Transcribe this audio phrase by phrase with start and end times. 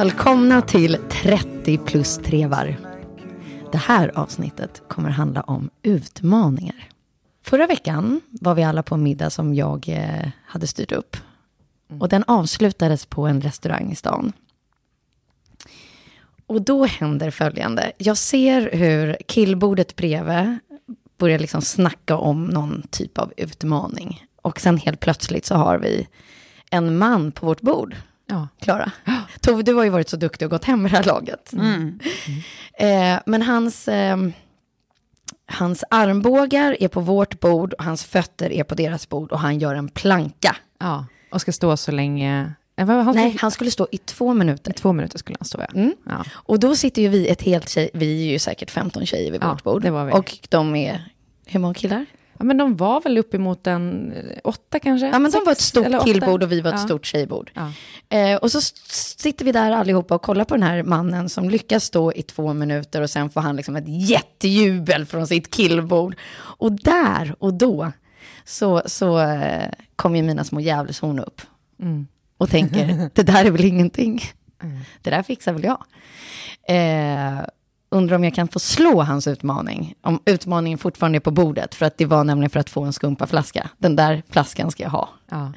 [0.00, 2.76] Välkomna till 30 plus trevar.
[3.72, 6.88] Det här avsnittet kommer handla om utmaningar.
[7.44, 11.16] Förra veckan var vi alla på en middag som jag eh, hade styrt upp.
[11.98, 14.32] Och den avslutades på en restaurang i stan.
[16.46, 17.92] Och då händer följande.
[17.98, 20.58] Jag ser hur killbordet bredvid
[21.18, 24.26] börjar liksom snacka om någon typ av utmaning.
[24.42, 26.08] Och sen helt plötsligt så har vi
[26.70, 27.96] en man på vårt bord.
[28.30, 28.48] Ja.
[28.60, 28.92] Klara.
[29.40, 31.52] Tove, du har ju varit så duktig och gått hem med det här laget.
[32.78, 34.16] Eh, men hans, eh,
[35.46, 39.58] hans armbågar är på vårt bord och hans fötter är på deras bord och han
[39.58, 40.56] gör en planka.
[40.78, 42.52] Ja, och ska stå så länge...
[42.76, 44.70] Eh, Nej, han skulle stå i två minuter.
[44.70, 45.66] I två minuter skulle han stå, ja.
[45.74, 45.94] Mm.
[46.06, 46.24] ja.
[46.32, 49.42] Och då sitter ju vi ett helt tjej, vi är ju säkert 15 tjejer vid
[49.42, 49.82] Ja, vårt bord.
[49.82, 50.12] det var vi.
[50.12, 51.12] Och de är,
[51.46, 52.06] hur många killar?
[52.40, 52.44] Ja.
[52.44, 55.06] Men de var väl uppemot en eh, åtta kanske?
[55.06, 56.86] Ja, men de var ett stort killbord och vi var ett ja.
[56.86, 57.50] stort tjejbord.
[57.54, 57.72] Ja.
[58.18, 58.60] Eh, och så
[59.18, 62.52] sitter vi där allihopa och kollar på den här mannen som lyckas stå i två
[62.52, 66.16] minuter och sen får han liksom ett jättejubel från sitt killbord.
[66.38, 67.92] Och där och då
[68.44, 71.40] så, så eh, kommer ju mina små djävulshorn upp.
[71.82, 72.06] Mm.
[72.36, 74.22] Och tänker, det där är väl ingenting.
[75.02, 75.84] Det där fixar väl jag.
[76.68, 77.40] Eh,
[77.90, 79.94] undrar om jag kan få slå hans utmaning.
[80.02, 81.74] Om utmaningen fortfarande är på bordet.
[81.74, 83.70] För att det var nämligen för att få en skumpaflaska.
[83.78, 85.08] Den där flaskan ska jag ha.
[85.30, 85.52] Ja.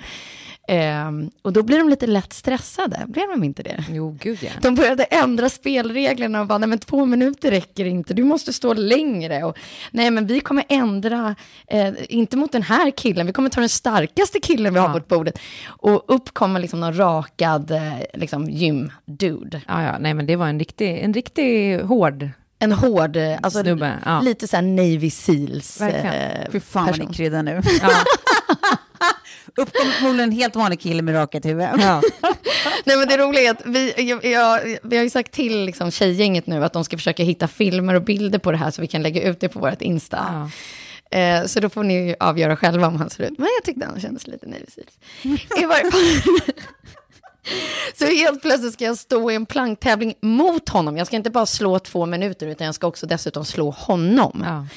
[0.68, 3.84] Ehm, och då blir de lite lätt stressade, blir de inte det?
[3.90, 4.50] Jo, gud ja.
[4.62, 8.74] De började ändra spelreglerna och bara, nej men två minuter räcker inte, du måste stå
[8.74, 9.44] längre.
[9.44, 9.58] Och,
[9.92, 11.36] nej men vi kommer ändra,
[11.68, 14.92] eh, inte mot den här killen, vi kommer ta den starkaste killen vi har Ja.
[14.94, 15.40] på vårt bordet.
[15.68, 19.62] Och upp kommer liksom någon rakad eh, liksom gym-dude.
[19.68, 22.30] Ja, ja, nej men det var en riktig, en riktig hård...
[22.60, 24.22] En hård, eh, alltså Snubbe, ja.
[24.22, 26.06] lite så här Navy Seals Verkligen.
[26.14, 27.08] eh, Fy fan vad person.
[27.10, 27.62] ni kryddar nu.
[27.82, 27.90] Ja,
[29.58, 31.68] Upp kommer förmodligen en helt vanlig kille med rakat huvud.
[31.80, 32.02] ja.
[32.84, 35.92] Nej men det roliga är att vi, jag, jag, vi har ju sagt till liksom,
[35.92, 38.88] tjejgänget nu att de ska försöka hitta filmer och bilder på det här så vi
[38.88, 40.50] kan lägga ut det på vårt Insta.
[41.12, 41.18] Ja.
[41.18, 43.38] Eh, så då får ni avgöra själva om han ser ut.
[43.38, 44.48] Men jag tyckte han kändes lite.
[45.62, 46.02] I varje fall.
[47.98, 50.98] Så helt plötsligt ska jag stå i en planktävling mot honom.
[50.98, 54.44] Jag ska inte bara slå två minuter, utan jag ska också dessutom slå honom.
[54.46, 54.68] ja.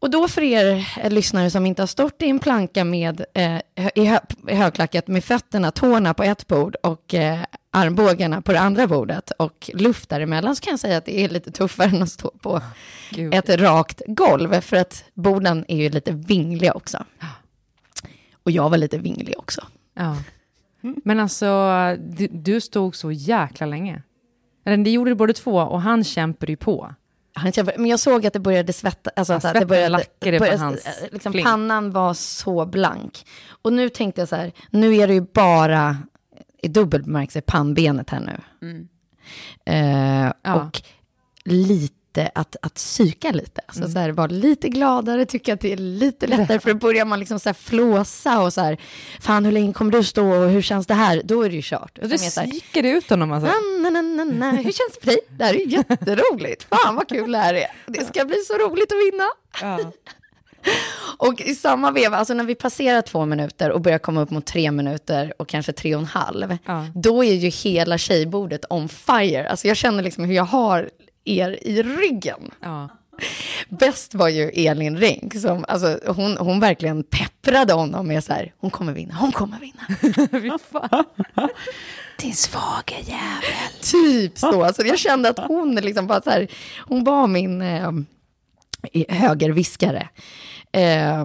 [0.00, 3.60] Och då för er eh, lyssnare som inte har stått i en planka med eh,
[3.94, 4.18] i, hö,
[4.48, 7.38] i högklackat med fötterna, tårna på ett bord och eh,
[7.70, 11.28] armbågarna på det andra bordet och luft däremellan så kan jag säga att det är
[11.28, 12.60] lite tuffare än att stå på
[13.10, 13.34] Gud.
[13.34, 17.04] ett rakt golv för att borden är ju lite vingliga också.
[18.42, 19.66] Och jag var lite vinglig också.
[19.94, 20.16] ja.
[21.04, 21.46] Men alltså,
[22.00, 24.02] du, du stod så jäkla länge.
[24.64, 26.94] Eller det gjorde både två och han kämpade ju på.
[27.32, 30.86] Han kämpade, men jag såg att det började svetta, alltså att det började, började- hans
[30.86, 33.26] eh, liksom, pannan var så blank.
[33.62, 35.96] Och nu tänkte jag så här, nu är det ju bara
[36.62, 38.40] i dubbel bemärkelse pannbenet här nu.
[39.64, 40.54] Eh, Ja.
[40.54, 40.82] Och
[41.44, 43.60] lite lite att, att psyka lite.
[43.66, 46.60] Alltså så här, vara lite gladare, tycka att det är lite lättare.
[46.60, 48.76] För då börjar man liksom så här flåsa och så här,
[49.20, 51.22] fan hur länge kommer du stå och hur känns det här?
[51.24, 51.98] Då är det ju kört.
[52.02, 53.50] Du så här, psykade ut honom alltså.
[53.82, 54.50] na, na, na, na.
[54.50, 55.18] Hur känns det för dig?
[55.38, 56.66] Det här är ju jätteroligt.
[56.70, 57.66] Fan vad kul det här är.
[57.86, 59.24] Det ska bli så roligt att vinna.
[59.60, 59.92] Ja.
[61.16, 64.46] Och i samma veva, alltså när vi passerar två minuter och börjar komma upp mot
[64.46, 66.86] tre minuter och kanske tre och en halv, Ja.
[66.94, 69.48] då är ju hela tjejbordet on fire.
[69.50, 70.90] Alltså jag känner liksom hur jag har
[71.24, 72.50] er i ryggen.
[72.60, 72.88] Ja.
[73.68, 78.52] Bäst var ju Elin Rink, som, alltså, hon, hon verkligen pepprade honom med så här,
[78.58, 79.82] hon kommer vinna, hon kommer vinna.
[82.20, 83.70] Din svaga jävel.
[83.80, 84.64] Typ så.
[84.64, 87.90] Alltså, jag kände att hon liksom bara så här, hon var min eh,
[89.08, 90.08] högerviskare.
[90.72, 91.24] Eh,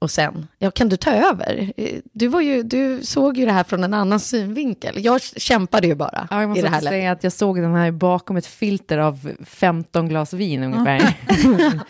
[0.00, 1.72] och sen, ja, kan du ta över?
[2.12, 5.04] Du, var ju, du såg ju det här från en annan synvinkel.
[5.04, 6.90] Jag kämpade ju bara Ja, jag i måste det här läget.
[6.92, 11.14] säga att jag såg den här bakom ett filter av 15 glas vin ungefär.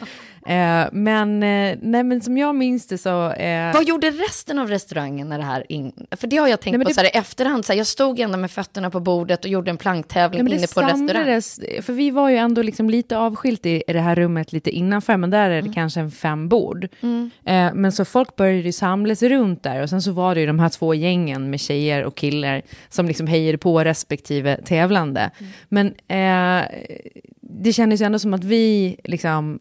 [0.49, 3.31] eh, men, eh, nej, men som jag minns det så...
[3.31, 5.93] Eh, Vad gjorde resten av restaurangen när det här in...
[6.11, 7.65] För det har jag tänkt Nej, på det- så här i efterhand.
[7.65, 10.67] Så här, jag stod ändå med fötterna på bordet och gjorde en planktävling men inne
[10.75, 11.09] på en restaurang.
[11.09, 14.71] samlades, för vi var ju ändå liksom lite avskilt i, i det här rummet lite
[14.71, 16.89] innanför, men där är det kanske en fem bord.
[17.45, 20.47] Eh, men så folk började ju samlas runt där och sen så var det ju
[20.47, 25.31] de här två gängen med tjejer och killar som liksom hejade på respektive tävlande.
[25.69, 26.69] Men eh,
[27.59, 29.59] det kändes ju ändå som att vi liksom,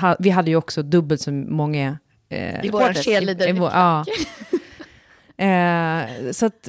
[0.00, 1.98] ha, vi hade ju också dubbelt så många
[2.28, 4.04] eh, I våra cheerleader- vår- ja.
[5.44, 6.68] eh, så att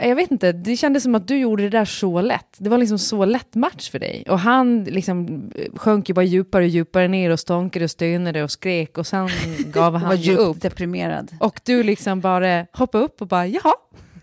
[0.00, 2.56] jag vet inte, det kändes som att du gjorde det där så lätt.
[2.58, 4.24] Det var liksom så lätt match för dig.
[4.28, 8.50] Och han liksom sjönk ju bara djupare och djupare ner och stånkade och stönade och
[8.50, 9.28] skrek och sen
[9.72, 10.20] gav var han upp.
[10.20, 11.32] djupt deprimerad.
[11.40, 13.74] Och du liksom bara hoppade upp och bara jaha.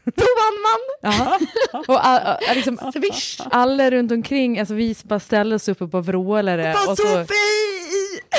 [0.05, 0.79] Då vann man!
[1.01, 1.39] Ja.
[1.87, 3.41] Och all, all, liksom, Swish!
[3.51, 6.75] alla runt omkring, alltså vi bara ställde oss upp och bara vrålade.
[6.87, 7.75] Och så Sofie!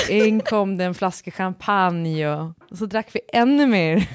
[0.09, 4.07] in kom det en flaska champagne och, och så drack vi ännu mer.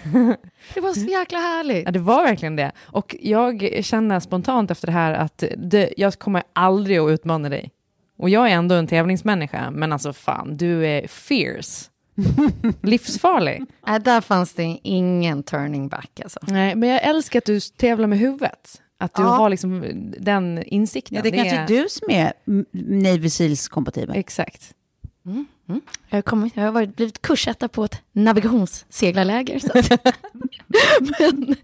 [0.75, 1.85] Det var så jäkla härligt.
[1.85, 2.73] Ja, det var verkligen det.
[2.83, 7.71] Och jag känner spontant efter det här att det, jag kommer aldrig att utmana dig.
[8.19, 11.92] Och jag är ändå en tävlingsmänniska, men alltså fan, du är fierce.
[12.83, 13.65] Livsfarlig.
[13.87, 16.39] Nej, där fanns det ingen turning back alltså.
[16.43, 18.81] Nej, men jag älskar att du tävlar med huvudet.
[18.99, 19.29] Att du Ja.
[19.29, 19.85] har liksom
[20.19, 21.17] den insikten.
[21.17, 24.17] Ja, det är kanske är du som är mm, Navy Seals-kompatibel.
[24.17, 24.75] Exakt.
[26.09, 29.59] Jag, har kommit, jag har varit, blivit kursetta på ett navigationsseglarläger.
[29.59, 30.15] Så att,
[31.21, 31.57] men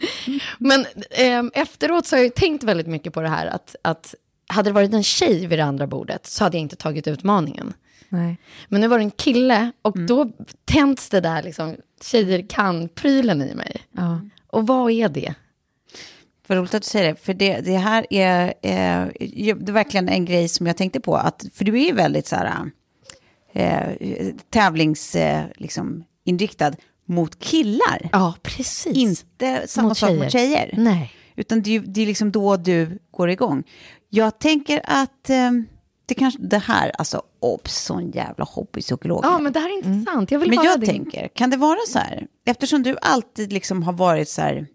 [0.58, 4.14] men ehm, efteråt så har jag tänkt väldigt mycket på det här att, att
[4.46, 7.72] hade det varit en tjej vid det andra bordet så hade jag inte tagit utmaningen.
[8.08, 8.38] Nej.
[8.68, 10.30] Men nu var det en kille och då
[10.64, 13.80] tänds det där liksom, tjejer kan-prylen i mig.
[13.92, 14.20] Ja.
[14.46, 15.34] Och vad är det?
[16.46, 19.72] Vad roligt att du säger det, för det, det här är, eh, ju- det är
[19.72, 21.16] verkligen en grej som jag tänkte på.
[21.16, 22.70] Att, för du är ju väldigt så här,
[23.52, 23.88] eh,
[24.50, 26.04] tävlings, eh, liksom,
[27.06, 28.08] mot killar.
[28.12, 28.96] Ja, precis.
[28.96, 30.74] Inte samma Mot sak mot tjejer.
[30.76, 31.12] Nej.
[31.36, 33.62] Utan det, är det är liksom då du går igång.
[34.08, 35.50] Jag tänker att eh,
[36.08, 39.24] det kanske, det här, alltså obs, sån jävla hobbypsykolog.
[39.24, 40.30] Ja, men det här är intressant.
[40.30, 43.82] Jag vill Men jag din- tänker, kan det vara så här, eftersom du alltid liksom
[43.82, 44.66] har varit så här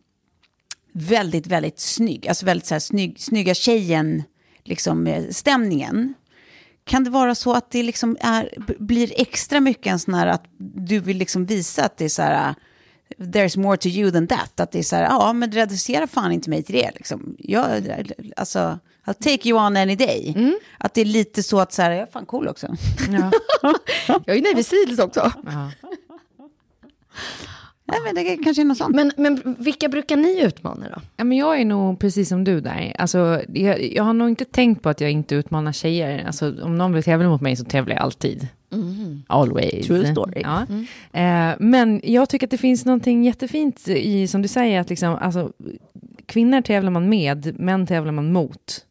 [0.93, 4.23] väldigt, väldigt snygg, alltså väldigt så här snygg, snygga tjejen,
[4.63, 6.13] liksom eh, stämningen.
[6.85, 8.49] Kan det vara så att det liksom är,
[8.79, 12.21] blir extra mycket en sån här att du vill liksom visa att det är så
[12.21, 12.55] här, uh,
[13.17, 16.31] there's more to you than that, att det är så här, ja men reducera fan
[16.31, 17.35] inte mig till det liksom.
[17.39, 18.03] Jag,
[18.35, 20.33] alltså, I'll take you on any day.
[20.35, 20.59] Mm.
[20.77, 22.67] Att det är lite så att så här, jag är fan cool också.
[23.11, 23.31] Ja.
[24.07, 25.31] Jag är ju Navy Seals också.
[25.45, 25.71] Ja.
[27.85, 28.95] Nej, men det kanske är något sånt.
[28.95, 31.01] Men, men vilka brukar ni utmana då?
[31.17, 32.95] Ja, men jag är nog precis som du där.
[32.99, 36.25] Alltså, jag, jag har nog inte tänkt på att jag inte utmanar tjejer.
[36.25, 38.47] Alltså, om någon vill tävla mot mig så tävlar jag alltid.
[39.27, 39.87] Always.
[39.87, 40.41] True story.
[40.41, 40.61] Ja.
[41.19, 45.15] Eh, men jag tycker att det finns någonting jättefint i, som du säger, att liksom,
[45.15, 45.51] alltså,
[46.25, 48.85] kvinnor tävlar man med, män tävlar man mot.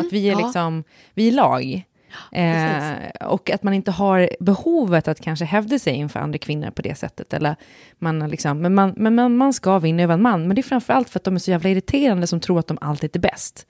[0.00, 0.38] Att vi är ja.
[0.38, 1.84] liksom, vi är lag.
[2.32, 6.82] Eh, och att man inte har behovet att kanske hävda sig inför andra kvinnor på
[6.82, 7.32] det sättet.
[7.32, 7.56] Eller
[7.98, 10.46] man liksom, men man, men man, man ska vinna över en man.
[10.46, 12.78] Men det är framförallt för att de är så jävla irriterande som tror att de
[12.80, 13.66] alltid är bäst.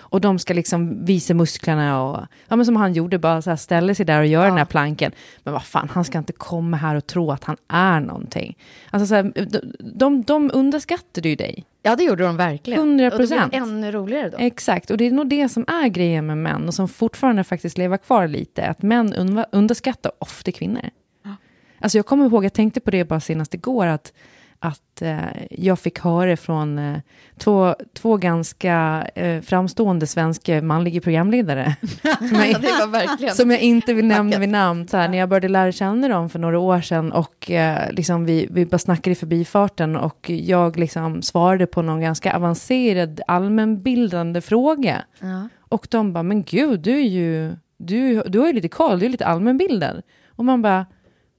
[0.00, 3.56] Och de ska liksom visa musklerna och, ja men som han gjorde, bara så här
[3.56, 5.12] ställa sig där och göra den här planken.
[5.42, 8.58] Men vad fan, han ska inte komma här och tro att han är någonting.
[8.90, 9.60] Alltså så här, de,
[9.94, 11.64] de, de underskattade ju dig.
[11.82, 13.00] Ja, det gjorde de verkligen.
[13.00, 13.12] 100%.
[13.12, 14.36] Och det blev ännu roligare då.
[14.38, 17.78] Exakt, och det är nog det som är grejen med män och som fortfarande faktiskt
[17.78, 20.90] lever kvar lite, att män underskattar ofta kvinnor.
[21.80, 24.12] Alltså jag kommer ihåg, jag tänkte på det bara senast igår, att
[24.64, 25.18] att eh,
[25.50, 26.98] jag fick höra från eh,
[27.38, 31.76] två, två ganska eh, framstående svenska manliga programledare.
[33.20, 34.88] jag, som jag inte vill nämna vid namn.
[34.88, 38.24] Så här, när jag började lära känna dem för några år sedan och eh, liksom
[38.24, 44.40] vi, vi bara snackade i förbifarten och jag liksom svarade på någon ganska avancerad allmänbildande
[44.40, 45.02] fråga.
[45.20, 45.48] Ja.
[45.68, 49.06] Och de bara, men gud, du är ju, du, du har ju lite koll, du
[49.06, 50.02] är lite allmänbildad.
[50.36, 50.86] Och man bara,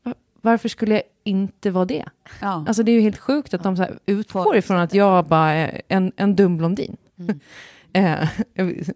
[0.03, 2.05] "Va- varför skulle jag inte vara det?
[2.41, 2.65] Ja.
[2.67, 5.81] Alltså det är ju helt sjukt att de så utgår ifrån att jag bara är
[5.87, 6.97] en, en dum blondin.
[7.93, 8.27] Eh,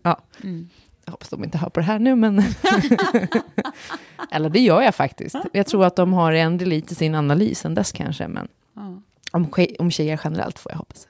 [0.03, 0.19] ja.
[1.05, 2.43] Jag hoppas de inte hör på det här nu, men...
[4.31, 5.36] Eller det gör jag faktiskt.
[5.53, 8.48] Jag tror att de har ändrat lite sin analys än dess kanske, men
[9.31, 11.07] om, tje- om tjejer generellt får jag hoppas.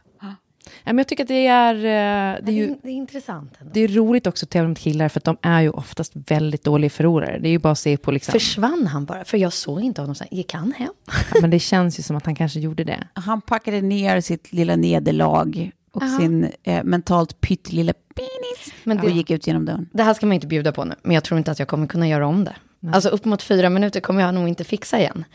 [0.83, 3.53] Ja, men jag tycker att det är, eh, det är ju det är intressant.
[3.59, 3.71] Ändå.
[3.73, 6.63] det är roligt också att tävla mot killar, för att de är ju oftast väldigt
[6.63, 7.39] dåliga förlorare.
[7.39, 8.31] Det är ju bara att se på liksom...
[8.31, 9.25] Försvann han bara?
[9.25, 10.27] För jag såg inte honom sen.
[10.31, 10.93] Gick han hem?
[11.07, 13.07] Ja, men det känns ju som att han kanske gjorde det.
[13.13, 16.19] Han packade ner sitt lilla nederlag och Aha.
[16.19, 19.89] sin eh, mentalt pyttelilla penis Men och det- gick ut genom dörren.
[19.93, 21.87] Det här ska man inte bjuda på nu, men jag tror inte att jag kommer
[21.87, 22.55] kunna göra om det.
[22.93, 25.25] Alltså upp mot fyra minuter kommer jag nog inte fixa igen.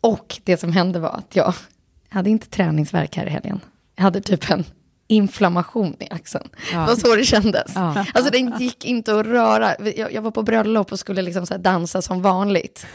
[0.00, 1.54] Och det som hände var att jag
[2.08, 3.60] hade inte träningsverk här i helgen.
[3.96, 4.64] Jag hade typ en
[5.06, 6.48] inflammation i axeln.
[6.70, 7.72] Det var så det kändes.
[7.74, 8.04] Ja.
[8.14, 9.74] Alltså den gick inte att röra.
[9.96, 12.86] Jag, jag var på bröllop och skulle liksom så dansa som vanligt.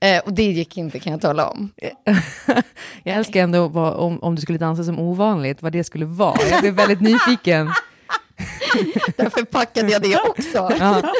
[0.00, 1.72] Eh, och det gick inte kan jag tala om.
[3.02, 6.36] Jag älskar ändå vad, om, om du skulle dansa som ovanligt, vad det skulle vara.
[6.50, 7.70] Jag blev väldigt nyfiken.
[9.16, 10.70] Därför packade jag det också.
[10.78, 11.12] Ja.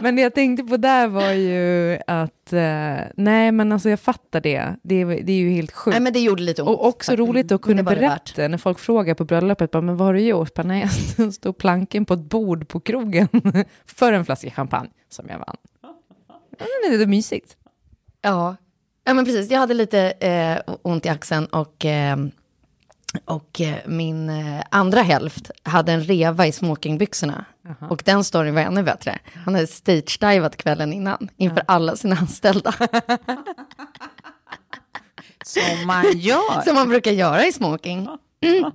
[0.00, 4.40] Men det jag tänkte på där var ju att, eh, nej men alltså jag fattar
[4.40, 4.76] det.
[4.82, 5.94] Det är, det är ju helt sjukt.
[5.94, 6.68] Nej men det gjorde lite ont.
[6.70, 10.14] Och också roligt att kunna berätta när folk frågar på bröllopet, bara, men vad har
[10.14, 10.54] du gjort?
[10.54, 13.28] Bara, nej, jag stod planken på ett bord på krogen
[13.86, 15.56] för en flaska champagne som jag vann.
[15.82, 15.94] Ja,
[16.58, 17.56] Det är lite mysigt.
[18.22, 18.56] Ja.
[19.04, 19.50] ja, men precis.
[19.50, 22.16] Jag hade lite eh, ont i axeln och, eh,
[23.24, 27.44] och eh, min eh, andra hälft hade en reva i smokingbyxorna.
[27.90, 29.18] Och den storyn var ännu bättre.
[29.44, 32.72] Han hade stage-divat kvällen innan inför alla sina anställda.
[35.44, 36.60] Som man gör.
[36.64, 38.08] Som man brukar göra i smoking.
[38.40, 38.70] Mm.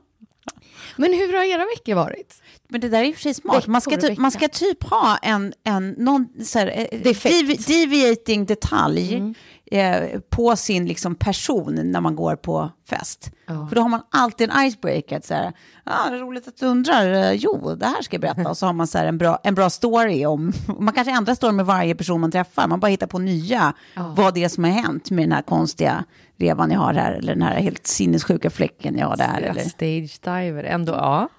[0.96, 2.41] Men hur har era veckor varit?
[2.72, 3.68] Men det där är i och för sig smart.
[3.68, 8.46] Man ska, typ, man ska typ ha en, en någon så här, eh, devi- deviating
[8.46, 9.34] detalj
[9.72, 13.32] eh, på sin liksom, person när man går på fest.
[13.70, 15.22] För då har man alltid en icebreaker.
[15.24, 17.14] Så här, ah, det är roligt att du undrar.
[17.14, 18.50] Eh, Jo, det här ska jag berätta.
[18.50, 20.54] Och så har man så här, en, bra, en bra story om...
[20.80, 22.68] Man kanske ändrar story med varje person man träffar.
[22.68, 23.74] Man bara hittar på nya.
[24.16, 26.04] Vad det är som har hänt med den här konstiga
[26.38, 27.12] revan jag har här.
[27.12, 29.42] Eller den här helt sinnessjuka fläcken jag har där.
[29.42, 29.62] Eller?
[29.64, 31.30] Stage diver, ändå ja.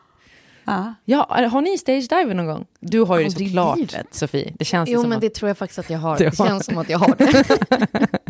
[0.65, 0.95] Ja.
[1.05, 2.67] Ja, har ni stage diver någon gång?
[2.81, 4.07] Du har ju det såklart, livet.
[4.11, 4.53] Sofie.
[4.59, 5.23] Det känns Jo, som men att...
[5.23, 6.19] det tror jag faktiskt att jag har.
[6.19, 7.45] Det har känns som att jag har det.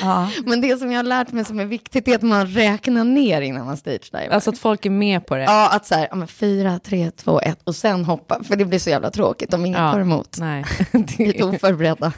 [0.00, 0.30] Ja.
[0.44, 3.40] Men det som jag har lärt mig som är viktigt är att man räknar ner
[3.40, 4.34] innan man stage-divar.
[4.34, 5.42] Alltså att folk är med på det.
[5.42, 8.44] Ja, att så här, ja, men fyra, tre, två, ett och sen hoppa.
[8.44, 9.92] För det blir så jävla tråkigt om ingen Ja.
[9.92, 10.36] tar emot.
[10.40, 10.64] Nej.
[11.18, 12.12] Lite oförberedda.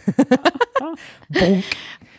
[1.29, 1.65] Bonk.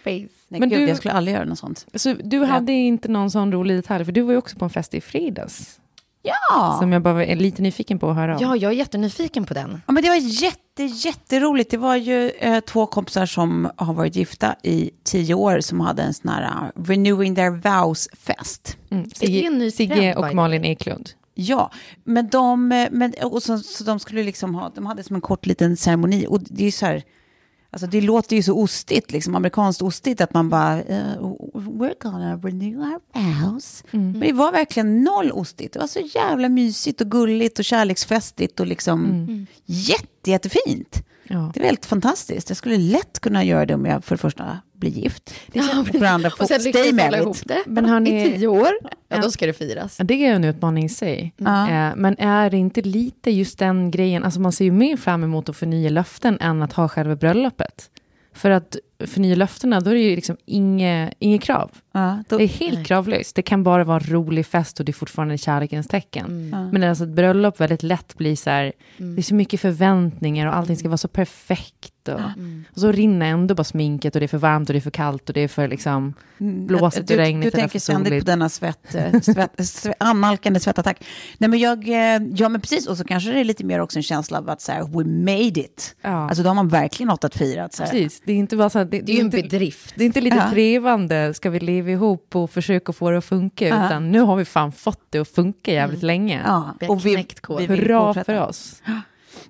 [0.04, 0.28] Face.
[0.48, 1.86] Nej, Men gud, du- jag skulle aldrig göra något sånt.
[1.94, 4.70] Så du hade inte någon sån rolig detalj, för du var ju också på en
[4.72, 5.80] fest i fredags.
[6.24, 6.77] Ja.
[6.80, 8.42] Som jag bara är lite nyfiken på att höra om.
[8.42, 9.82] Ja, jag är jättenyfiken på den.
[9.88, 11.72] Ja, men det var jätte, jätteroligt.
[11.72, 16.03] Det var ju eh, två kompisar som har varit gifta i tio år som hade
[16.03, 18.77] en sån här uh, Renewing Their Vows-fest.
[18.92, 19.10] Mm.
[19.10, 21.10] Sigge, Sigge och Malin Eklund.
[21.36, 21.72] Ja,
[22.03, 25.22] men de, eh, men, och så, så de skulle liksom ha, de hade som en
[25.22, 26.25] kort liten ceremoni.
[26.30, 27.03] Och det är så här,
[27.74, 31.18] alltså det låter ju så ostigt, liksom amerikanskt ostigt, att man bara, eh,
[31.53, 33.84] we're gonna renew our vows.
[33.92, 35.74] Men det var verkligen noll ostigt.
[35.74, 41.03] Det var så jävla mysigt och gulligt och kärleksfästigt och liksom jätte, jättefint.
[41.27, 41.51] Ja.
[41.53, 42.50] Det var helt fantastiskt.
[42.50, 45.34] Jag skulle lätt kunna göra det om jag för det första blir gift.
[45.54, 48.22] Ja, och för det andra och sen lyckas stay hålla ihop det Men har ni-
[48.28, 48.70] i tio år.
[49.08, 49.96] Ja, då ska det firas.
[50.00, 51.34] Ja, Det är ju en utmaning i sig.
[51.38, 51.70] Ja.
[51.70, 55.24] Eh, men är det inte lite just den grejen, alltså man ser ju mer fram
[55.24, 57.90] emot att förnya löften än att ha själva bröllopet.
[58.36, 58.75] För att
[59.06, 61.72] förnya löftena, då är det ju liksom inget, inget krav.
[61.96, 63.36] Ja, då, Det är helt kravlöst.
[63.36, 66.50] Det kan bara vara en rolig fest och det är fortfarande kärlekens tecken.
[66.72, 70.56] Men alltså ett bröllop väldigt lätt blir så här, det är så mycket förväntningar och
[70.56, 71.90] allting ska vara så perfekt.
[72.08, 72.20] Och,
[72.74, 74.92] och så rinner ändå bara sminket och det är för varmt och det är för
[74.92, 77.42] kallt och det är för liksom blåsigt du, och regnigt.
[77.44, 81.04] Du är tänker för ständigt på denna svett, eh, svett, svett, annalkande svettattack.
[81.38, 84.00] Nej men jag, eh, ja men precis, och så kanske det är lite mer också
[84.00, 85.96] en känsla av att så här, we made it.
[86.02, 86.10] Ja.
[86.10, 87.70] Alltså då har man verkligen något att fira.
[87.72, 87.92] Så här.
[87.92, 89.94] Precis, det är inte bara så här, det, Det är ju en bedrift.
[89.96, 90.52] det är inte lite Ja.
[90.52, 93.86] trevande, ska vi leva ihop och försöka få det att funka, Ja.
[93.86, 96.42] utan nu har vi fan fått det att funka jävligt länge.
[96.46, 97.68] Ja, Vi har och vi, knäckt koden.
[97.68, 98.25] vi vill Bra fortsätta.
[98.25, 98.82] för oss.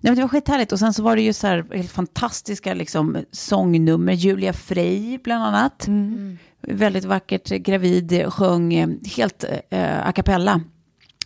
[0.02, 0.72] men det var skithärligt.
[0.72, 4.14] Och sen så var det ju så här helt fantastiska liksom, sångnummer.
[4.14, 5.88] Julia Frey bland annat.
[6.68, 8.88] Väldigt vackert, gravid, sjöng eh,
[9.18, 10.62] helt eh, a cappella.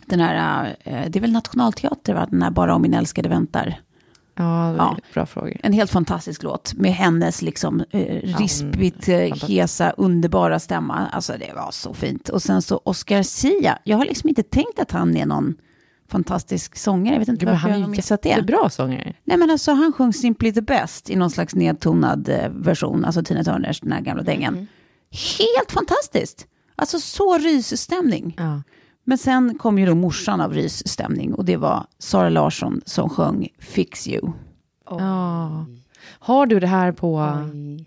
[0.06, 2.28] Den här, eh, det är väl Nationalteater, va?
[2.32, 3.80] Den här Bara om min älskade väntar.
[4.38, 4.98] Ja, Ja.
[5.14, 5.58] bra frågor.
[5.64, 8.00] En helt fantastisk låt med hennes liksom eh,
[8.38, 11.08] rispigt, eh, hesa, underbara stämma.
[11.08, 12.30] Alltså det var så fint.
[12.30, 13.78] Och sen så Oscar Sia.
[13.84, 15.56] Jag har liksom inte tänkt att han är någon
[16.10, 17.16] fantastisk sångare.
[17.16, 18.30] Jag vet inte men varför han jag är har missat det.
[18.30, 19.14] jättebra sångare.
[19.24, 23.06] Nej men alltså han sjöng Simply the Best i någon slags nedtonad eh, version.
[23.06, 24.68] Alltså Tina Turners, den här gamla dängan.
[25.12, 26.48] Helt fantastiskt.
[26.76, 28.36] Alltså så rysstämning.
[28.38, 28.62] Ja.
[29.10, 33.48] Men sen kom ju då morsan av rysstämning och det var Sara Larsson som sjöng
[33.60, 34.32] Fix You.
[34.90, 35.66] Ja.
[36.20, 37.34] Har du det här på,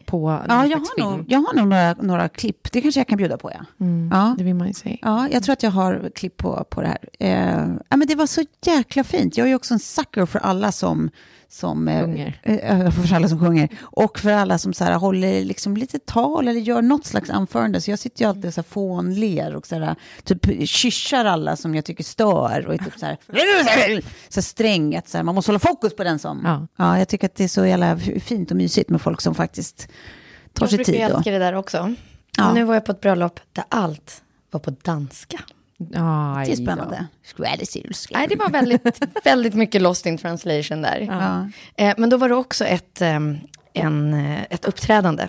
[0.07, 1.11] på Ja, jag har, film?
[1.19, 2.73] nog, jag har nog några, några klipp.
[2.73, 3.65] Det kanske jag kan bjuda på, ja.
[3.87, 4.35] Mm, Ja.
[4.39, 4.97] Det vill man ju säga.
[5.03, 6.99] Ja, jag tror att jag har klipp på, på det här.
[7.19, 9.37] Eh, ja, men det var så jäkla fint.
[9.37, 11.11] Jag är ju också en sucker för alla som...
[11.53, 12.41] som eh, Sjunger.
[12.43, 13.69] eh, för alla som sjunger.
[13.81, 17.81] Och för alla som så här, håller liksom lite tal eller gör något slags anförande.
[17.81, 21.57] Så jag sitter ju alltid och så här fånler och så här, typ kyssar alla
[21.57, 22.65] som jag tycker stör.
[22.67, 23.17] Och är typ så här,
[24.29, 26.41] så här sträng, att så här, man måste hålla fokus på den som...
[26.45, 26.67] Ja.
[26.85, 26.99] Ja.
[26.99, 29.89] jag tycker att det är så jävla fint och mysigt med folk som faktiskt
[30.53, 31.01] tar Jag sig brukar tid.
[31.01, 31.95] ju Och, älska det där också.
[32.37, 32.47] Ja.
[32.47, 35.41] Men nu var jag på ett bröllop där allt var på danska.
[35.95, 37.07] Aj det är spännande.
[38.19, 40.99] Nej, det var väldigt, väldigt mycket lost in translation där.
[41.01, 41.51] Ja.
[41.85, 43.39] Eh, men då var det också ett, ehm,
[43.73, 45.29] en, eh, ett uppträdande.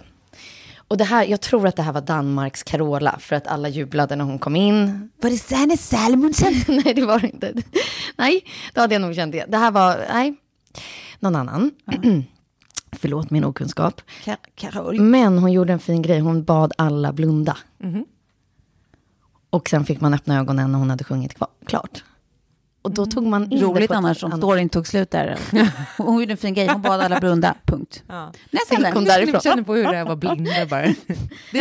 [0.78, 4.16] Och det här, jag tror att det här var Danmarks Carola, för att alla jublade
[4.16, 5.10] när hon kom in.
[5.22, 6.54] Var det Sanne Salmonsen?
[6.68, 7.54] nej, det var det inte.
[8.18, 9.46] Nej, då hade jag nog känt det.
[9.48, 10.36] Det här var, nej,
[11.20, 11.72] någon annan.
[12.92, 14.02] Förlåt min okunskap.
[14.26, 15.00] Ka- Carol.
[15.02, 17.58] Men hon gjorde en fin grej, hon bad alla blunda.
[19.52, 21.34] Och sen fick man öppna ögonen när hon hade sjungit
[21.66, 22.04] klart.
[22.82, 25.40] Och då tog man in Roligt annars om storyn tog slut där.
[25.98, 28.04] Hon gjorde en fin grej, hon bad alla blunda, punkt.
[28.08, 28.32] Ja.
[28.68, 29.12] Sen kom där.
[29.12, 29.34] därifrån.
[29.34, 30.82] Jag känner på hur det är att vara blinda bara.
[30.82, 30.96] Nej,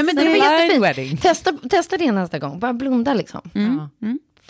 [0.03, 1.23] men det var jättefint.
[1.23, 3.41] Testa, testa det nästa gång, bara blunda liksom.
[3.53, 3.89] Ja.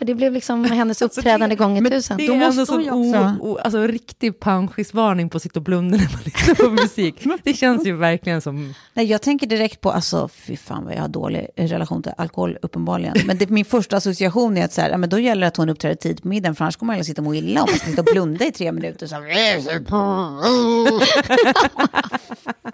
[0.01, 2.17] För det blev liksom hennes uppträdande gånger tusen.
[2.17, 5.65] Det är ändå sån ju o, också- o, alltså, riktig panschisvarning på att sitta och
[5.65, 7.27] blunda när man lyssnar på musik.
[7.43, 8.75] Det känns ju verkligen som...
[8.95, 12.59] Nej, jag tänker direkt på, alltså fy fan vad jag har dålig relation till alkohol
[12.63, 13.17] uppenbarligen.
[13.27, 15.57] Men det, min första association är att så här, ja, men då gäller det att
[15.57, 17.79] hon uppträder tid på middagen, för annars kommer alla sitta och må illa om man
[17.79, 19.07] ska sitta och blunda i tre minuter.
[19.07, 19.23] Så här.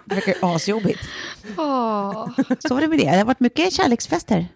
[0.05, 0.99] Det verkar asjobbigt.
[2.67, 3.11] Så var det med det.
[3.11, 4.47] Det har varit mycket kärleksfester.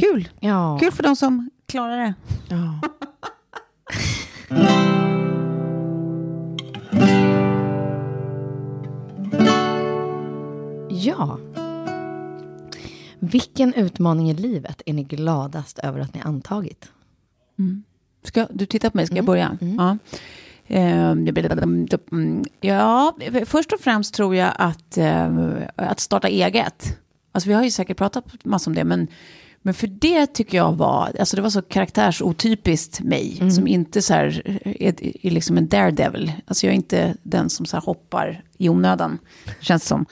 [0.00, 0.28] Kul.
[0.40, 0.78] Ja.
[0.80, 2.14] Kul för de som klarar det.
[2.48, 2.80] Ja.
[10.90, 11.38] ja.
[13.18, 16.90] Vilken utmaning i livet är ni gladast över att ni antagit?
[18.22, 19.58] Ska, du tittar på mig, ska jag börja?
[19.60, 19.98] Ja.
[20.66, 21.28] Ehm,
[22.12, 25.30] mm, Ja, först och främst tror jag att, eh,
[25.76, 26.98] att starta eget.
[27.32, 29.08] Alltså vi har ju säkert pratat massor om det, men,
[29.62, 34.14] men för det tycker jag var, alltså det var så karaktärsotypiskt mig, som inte så
[34.14, 36.32] här, är, är liksom en daredevil.
[36.46, 39.18] Alltså jag är inte den som så hoppar i onödan,
[39.60, 40.06] känns som.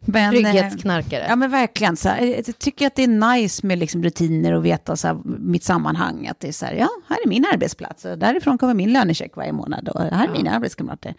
[0.00, 1.26] Men, eh, Trygghetsknarkare.
[1.28, 1.96] Ja men verkligen.
[1.96, 5.18] Så här, jag tycker att det är nice med liksom rutiner och veta så här,
[5.24, 6.26] mitt sammanhang.
[6.26, 8.04] Att det är så här, ja, här är min arbetsplats.
[8.04, 9.88] Och därifrån kommer min lönecheck varje månad.
[9.88, 11.14] Och här är mina arbetskamrater.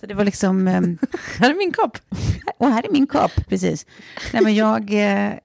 [0.00, 0.98] Så det var liksom, ehm,
[1.38, 1.98] Här är min kopp.
[2.58, 3.86] och här är min kopp, precis.
[4.32, 5.36] Nej, men jag, eh, eh,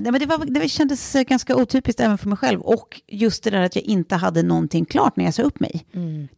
[0.00, 2.60] nej, men det, var, det kändes ganska otypiskt även för mig själv.
[2.60, 5.84] Och just det där att jag inte hade någonting klart när jag sa upp mig.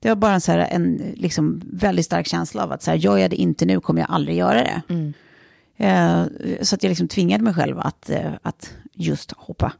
[0.01, 2.99] Det var bara en, så här, en liksom, väldigt stark känsla av att så här,
[2.99, 4.83] gör jag det inte nu kommer jag aldrig göra det.
[5.77, 6.25] Eh,
[6.63, 9.73] så att jag liksom tvingade mig själv att, eh, att just hoppa.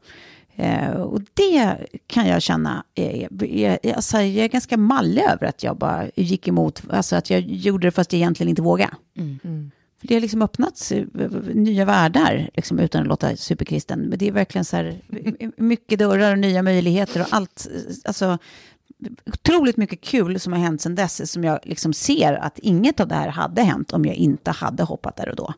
[0.55, 3.49] Eh, och det kan jag känna, eh, jag,
[3.83, 7.41] jag, alltså, jag är ganska mallig över att jag bara gick emot, alltså att jag
[7.41, 8.91] gjorde det fast jag egentligen inte vågade.
[10.01, 11.05] För det har liksom öppnats eh,
[11.53, 13.99] nya världar, liksom, utan att låta superkristen.
[13.99, 15.01] Men det är verkligen så här,
[15.57, 17.67] mycket dörrar och nya möjligheter och allt.
[17.75, 18.37] eh, Alltså,
[19.25, 23.07] otroligt mycket kul som har hänt sedan dess, som jag liksom ser att inget av
[23.07, 25.53] det här hade hänt om jag inte hade hoppat där och då.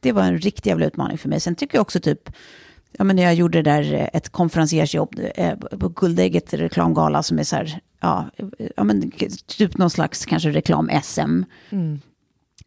[0.00, 1.40] Det var en riktig jävla utmaning för mig.
[1.40, 2.30] Sen tycker jag också typ,
[2.98, 7.38] ja men när jag gjorde det där eh, ett konferenciersjobb eh, på Guldägget reklamgala som
[7.38, 9.10] är så här, ja, eh, ja men
[9.46, 11.44] typ någon slags kanske reklam-SM.
[11.70, 12.00] Mm.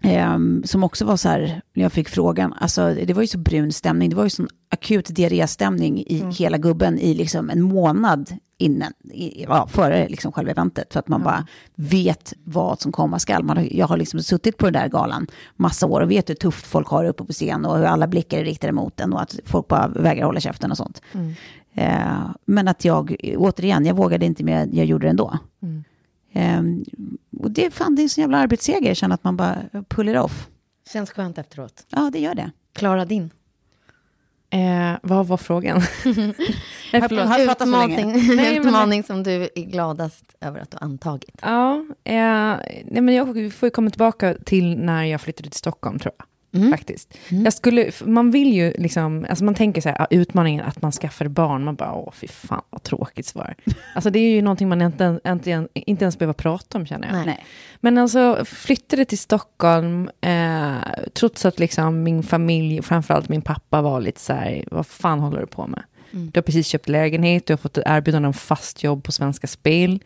[0.01, 3.38] Ehm, som också var så här, när jag fick frågan, alltså det var ju så
[3.38, 8.34] brun stämning, det var ju sån akut diarréstämning i hela gubben i liksom en månad
[8.58, 13.19] innan, i, ja, före liksom själva eventet, för att man bara vet vad som komma
[13.19, 13.43] skall.
[13.43, 16.65] Man, jag har liksom suttit på den där galan massa år och vet hur tufft
[16.65, 19.39] folk har uppe på scen och hur alla blickar är riktade mot en och att
[19.45, 21.01] folk bara vägrar hålla käften och sånt.
[21.73, 25.39] Eh, men att jag, återigen, jag vågade inte men jag, gjorde det ändå.
[26.36, 26.86] Ehm,
[27.39, 30.10] och det, fan, det är en sån jävla arbetsseger, jag känner att man bara pull
[30.10, 30.48] it off.
[30.93, 31.86] Känns skönt efteråt.
[31.89, 32.52] Ja, det gör det.
[32.74, 33.30] Klara din.
[34.50, 35.82] Eh, vad var frågan?
[36.91, 37.28] Förlåt.
[37.28, 38.00] Har så länge?
[38.02, 41.39] Utmaning, Nej, men- utmaning som du är gladast över att du antagit.
[41.41, 46.00] Ja, eh, nej, men jag får ju komma tillbaka till när jag flyttade till Stockholm,
[46.00, 46.26] tror jag.
[46.71, 47.17] Faktiskt.
[47.29, 50.91] Jag skulle, man vill ju liksom, alltså man tänker så här, ja, utmaningen att man
[50.91, 53.55] skaffar barn, man bara, åh fy fan vad tråkigt svar.
[53.95, 57.25] alltså det är ju någonting man inte, inte, inte ens behöver prata om känner jag.
[57.25, 57.45] Nej.
[57.79, 60.75] Men alltså flyttade till Stockholm, eh,
[61.13, 65.39] trots att liksom min familj, framförallt min pappa var lite så här, vad fan håller
[65.39, 65.83] du på med?
[66.11, 69.99] Du har precis köpt lägenhet, du har fått erbjudande om fast jobb på Svenska Spel.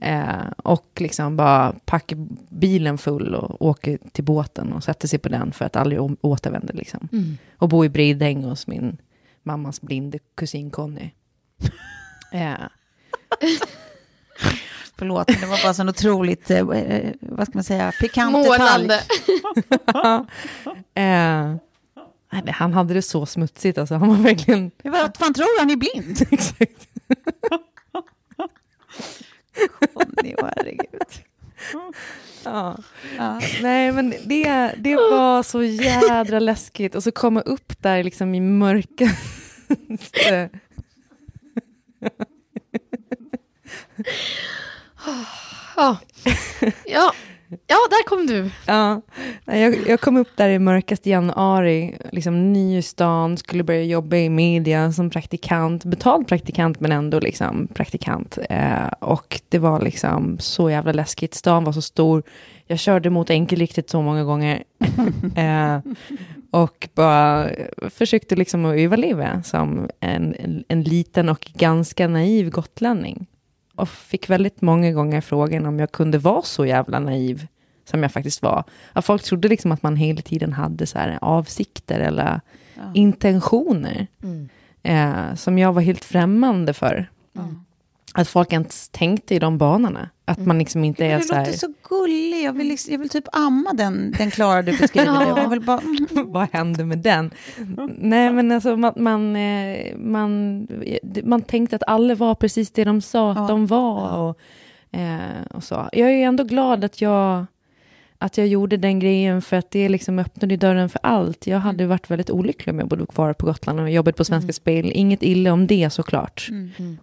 [0.00, 5.28] Eh, och liksom bara packar bilen full och åker till båten och sätter sig på
[5.28, 6.72] den för att aldrig återvända.
[6.72, 7.08] Liksom.
[7.58, 8.96] Och bo i Bridäng hos min
[9.42, 11.10] mammas blinde kusin Conny.
[12.32, 12.54] eh,
[14.98, 18.32] Förlåt, men det var bara så en otroligt, eh, eh, vad ska man säga, pikant.
[18.32, 19.00] Målande.
[20.94, 21.56] eh,
[22.52, 23.94] han hade det så smutsigt, alltså.
[23.94, 24.70] han var verkligen...
[24.82, 26.26] Vad fan tror du, han är blind?
[26.30, 26.88] Exakt.
[29.94, 31.24] Conny, oh, herregud.
[32.44, 32.78] Ja.
[33.16, 33.40] Ja.
[33.62, 36.94] Nej, men det, det var så jädra läskigt.
[36.94, 39.10] Och så komma upp där liksom i mörka...
[45.76, 45.96] Ah,
[46.86, 47.12] ja
[47.68, 47.78] ja.
[47.90, 48.50] där kom du.
[48.66, 49.00] Ja,
[49.44, 54.16] jag, jag kom upp där i mörkaste januari, liksom ny i stan, skulle börja jobba
[54.16, 58.38] i media som praktikant, betald praktikant men ändå liksom praktikant.
[58.50, 62.22] Eh, och det var liksom så jävla läskigt, stan var så stor,
[62.66, 64.64] jag körde mot enkelriktigt så många gånger.
[65.36, 65.78] eh,
[66.50, 67.50] och bara
[67.90, 73.26] försökte liksom att överleva som en, en, en liten och ganska naiv gotlänning.
[73.74, 77.46] Och fick väldigt många gånger frågan om jag kunde vara så jävla naiv
[77.90, 78.64] som jag faktiskt var.
[78.92, 82.40] Att folk trodde liksom att man hela tiden hade så här avsikter eller
[82.94, 84.06] intentioner.
[84.82, 87.10] Eh, som jag var helt främmande för.
[88.14, 90.08] Att folk inte ens tänkte i de banorna.
[90.24, 91.46] Att man liksom inte är Du så här...
[91.46, 95.48] låter så gullig, jag vill, liksom, jag vill typ amma den, den Klara du beskriver.
[95.50, 95.80] vill bara,
[96.26, 97.30] Vad hände med den?
[97.98, 100.66] Nej, men alltså man, man, eh, man,
[101.24, 104.16] man tänkte att alla var precis det de sa att de var.
[104.18, 104.38] Och,
[104.98, 105.88] eh, och så.
[105.92, 107.46] Jag är ändå glad att jag,
[108.18, 111.46] att jag gjorde den grejen för att det liksom öppnade dörren för allt.
[111.46, 114.52] Jag hade varit väldigt olycklig om jag bodde kvar på Gotland och jobbat på Svenska
[114.52, 114.90] Spel.
[114.94, 116.48] Inget illa om det såklart.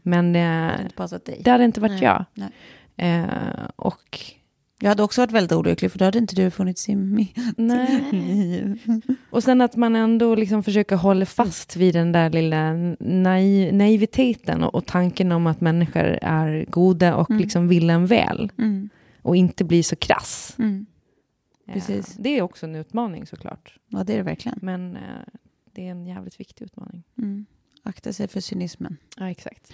[0.01, 1.41] Men eh, inte passat dig.
[1.43, 2.25] det hade inte varit jag.
[2.33, 2.49] Nej.
[2.97, 4.19] Eh, och
[4.79, 8.75] Jag hade också varit väldigt olycklig, för då hade inte du funnits i mitt Nej.
[9.29, 14.63] Och sen att man ändå liksom försöker hålla fast vid den där lilla naiv, naiviteten
[14.63, 18.51] och, och tanken om att människor är goda och liksom vill en väl.
[18.57, 18.89] Mm.
[19.21, 20.55] Och inte bli så krass.
[20.59, 20.85] Mm.
[21.67, 22.15] Eh, Precis.
[22.19, 23.77] Det är också en utmaning såklart.
[23.87, 24.59] Ja, det är det verkligen.
[24.61, 25.01] Men eh,
[25.73, 27.03] det är en jävligt viktig utmaning.
[27.17, 27.45] Mm.
[27.83, 28.97] Akta sig för cynismen.
[29.17, 29.71] Ja, exakt.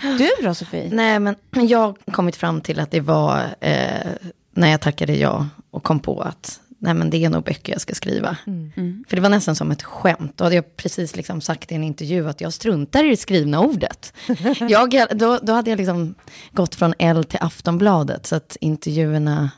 [0.00, 0.90] Du då, Sofie?
[0.92, 4.12] Nej, men jag har kommit fram till att det var eh,
[4.50, 7.80] när jag tackade ja och kom på att nej, men det är nog böcker jag
[7.80, 8.36] ska skriva.
[9.08, 10.32] För det var nästan som ett skämt.
[10.36, 13.60] Då hade jag precis liksom sagt i en intervju att jag struntar i det skrivna
[13.60, 14.12] ordet.
[14.68, 16.14] Jag, då, då hade jag liksom
[16.52, 19.50] gått från L till Aftonbladet, så att intervjuerna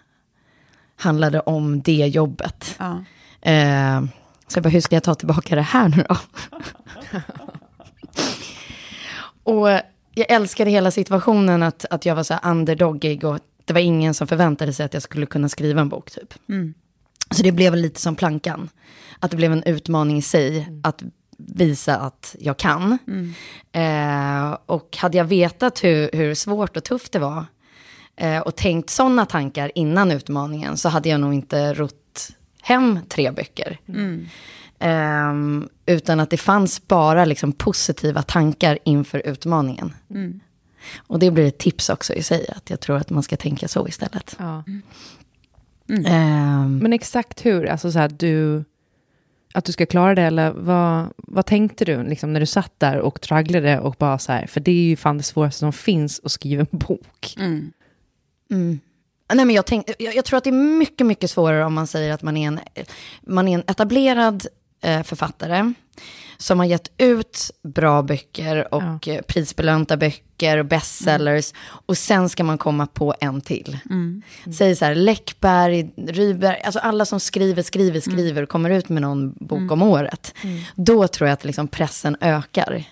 [0.99, 2.77] handlade om det jobbet.
[2.79, 3.05] Ja.
[3.51, 4.03] Eh,
[4.49, 6.17] så jag bara, hur ska jag ta tillbaka det här nu då?
[9.53, 9.69] och
[10.15, 14.15] jag älskade hela situationen, att, att jag var så här underdogig och det var ingen
[14.15, 16.35] som förväntade sig att jag skulle kunna skriva en bok typ.
[17.31, 18.69] Så det blev lite som plankan.
[19.21, 21.03] Att det blev en utmaning i sig att
[21.39, 22.99] visa att jag kan.
[23.73, 27.45] Eh, och hade jag vetat hur, hur svårt och tufft det var
[28.19, 32.29] eh, och tänkt sådana tankar innan utmaningen så hade jag nog inte rott
[32.63, 33.79] hem tre böcker.
[34.79, 39.95] Ehm, utan att det fanns bara liksom positiva tankar inför utmaningen.
[40.99, 43.69] Och det blir ett tips också i sig, att jag tror att man ska tänka
[43.69, 44.37] så istället.
[44.39, 44.65] Ja.
[46.07, 47.67] Ehm, Men exakt hur?
[47.67, 48.65] Alltså så här, du,
[49.55, 52.99] att du ska klara det, eller vad, vad tänkte du liksom, när du satt där
[52.99, 56.21] och tragglade och bara så här, för det är ju fan det svåraste som finns
[56.25, 57.35] att skriva en bok.
[57.39, 57.73] Mm.
[59.33, 61.87] Nej, men jag, tänk, jag, jag tror att det är mycket, mycket svårare om man
[61.87, 62.61] säger att man är en,
[63.27, 64.47] man är en etablerad
[64.83, 65.73] eh, författare
[66.37, 71.53] som har gett ut bra böcker och eh, prisbelönta böcker och bestsellers.
[71.87, 73.79] Och sen ska man komma på en till.
[74.59, 79.03] Säg så här, Läckberg, Rydberg, alltså alla som skriver, skriver, skriver och kommer ut med
[79.03, 80.35] någon bok om året.
[80.75, 82.85] Då tror jag att liksom pressen ökar.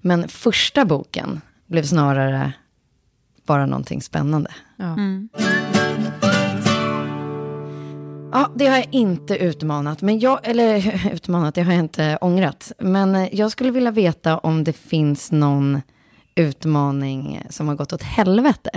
[0.00, 2.52] Men första boken blev snarare
[3.50, 4.50] bara någonting spännande.
[4.76, 4.84] Ja.
[4.84, 5.28] Mm.
[8.32, 12.72] Ja, det har jag inte utmanat, men jag, eller utmanat, det har jag inte ångrat.
[12.78, 15.82] Men eh, jag skulle vilja veta om det finns någon
[16.34, 18.70] utmaning som har gått åt helvete.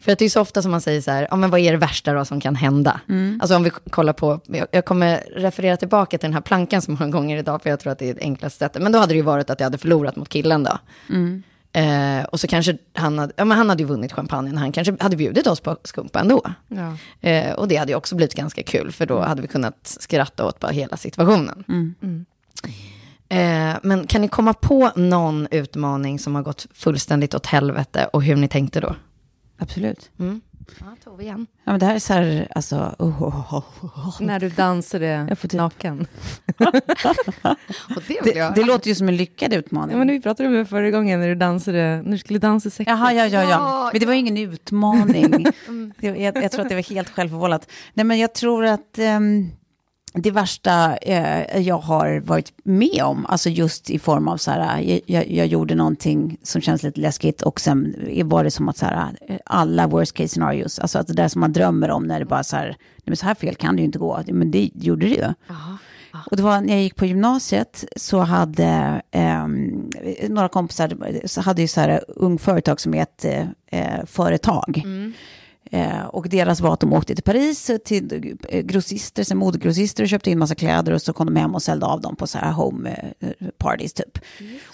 [0.00, 1.72] För att det är så ofta som man säger så här, ja men vad är
[1.72, 3.00] det värsta då som kan hända?
[3.40, 6.90] Alltså om vi kollar på, jag, jag kommer referera tillbaka till den här plankan så
[6.90, 8.82] många gånger idag, för jag tror att det är det enklaste sättet.
[8.82, 10.78] Men då hade det ju varit att jag hade förlorat mot killen då.
[11.72, 14.96] Eh, och så kanske han hade, ja men han hade ju vunnit champagnen, han kanske
[15.00, 16.42] hade bjudit oss på skumpa ändå.
[16.68, 16.96] Ja.
[17.28, 20.46] Eh, och det hade ju också blivit ganska kul, för då hade vi kunnat skratta
[20.46, 21.64] åt bara hela situationen.
[23.28, 28.22] Eh, men kan ni komma på någon utmaning som har gått fullständigt åt helvete och
[28.22, 28.96] hur ni tänkte då?
[29.58, 30.10] Absolut.
[30.80, 31.46] Ja, Tove igen.
[31.64, 32.94] Ja, men det här är så här, alltså...
[32.98, 34.22] oh, oh, oh, oh.
[34.22, 36.06] När du dansade Jag får typ- naken.
[37.96, 38.54] Och det vill Det, jag.
[38.54, 39.92] det låter ju som en lyckad utmaning.
[39.92, 42.70] Ja, men vi pratade om det förra gången när du dansade, när du skulle dansa
[42.70, 42.88] sexigt.
[42.88, 43.50] Jaha, ja, ja, ja.
[43.50, 45.46] Ja, Men det var ingen utmaning.
[45.98, 47.70] det, jag, jag tror att det var helt självförvållat.
[47.94, 49.50] Nej, men jag tror att ehm,
[50.14, 55.00] det värsta eh, jag har varit med om, alltså just i form av så här,
[55.06, 57.94] jag, jag, gjorde någonting som känns lite läskigt och sen
[58.24, 61.28] var det som att så här, eh, alla worst case scenarios, alltså att det där
[61.28, 63.76] som man drömmer om när det bara så här, nej men så här fel kan
[63.76, 65.34] det ju inte gå, men det gjorde det ju.
[66.30, 69.90] Och det var när jag gick på gymnasiet så hade ehm,
[70.28, 74.82] några kompisar, så hade ju så här ung företagsamhet eh, eh, företag.
[75.70, 80.30] Eh, och deras var att de åkte till Paris till grossister, sen modegrossister och köpte
[80.30, 82.52] in massa kläder och så kom de hem och sålde av dem på så här
[82.52, 84.18] home eh, parties typ.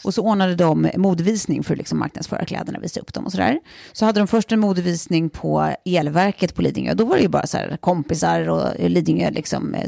[0.05, 3.61] Och så ordnade de modevisning för att liksom marknadsföra kläderna, visa upp dem och sådär.
[3.93, 6.95] Så hade de först en modevisning på Elverket på Lidingö.
[6.95, 9.87] Då var det ju bara så här kompisar och Lidingö liksom eh,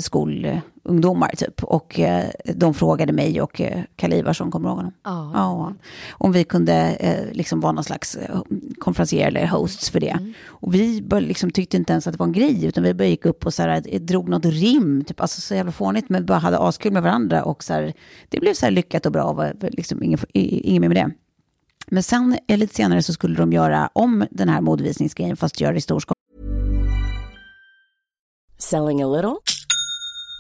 [0.90, 1.64] skolungdomar typ.
[1.64, 4.92] Och eh, de frågade mig och eh, Kalle Ivarsson, kommer du ihåg honom?
[5.04, 5.30] Ja.
[5.34, 5.72] Ja,
[6.10, 8.40] om vi kunde eh, liksom vara någon slags eh,
[8.78, 10.18] konferencier eller hosts för det.
[10.46, 13.08] Och vi bara liksom tyckte inte ens att det var en grej, utan vi bara
[13.08, 16.26] gick upp och så här, eh, drog något rim, typ, alltså så jävla fånigt, men
[16.26, 17.42] bara hade askul med varandra.
[17.44, 17.92] Och så här,
[18.28, 20.96] det blev så här lyckat och bra, och var liksom ingen, i- ingen mer med
[20.96, 21.10] det.
[21.90, 25.72] Men sen eh, lite senare så skulle de göra om den här modevisningsgrejen, fast göra
[25.72, 26.16] det i stor skala.
[28.58, 29.36] Selling a little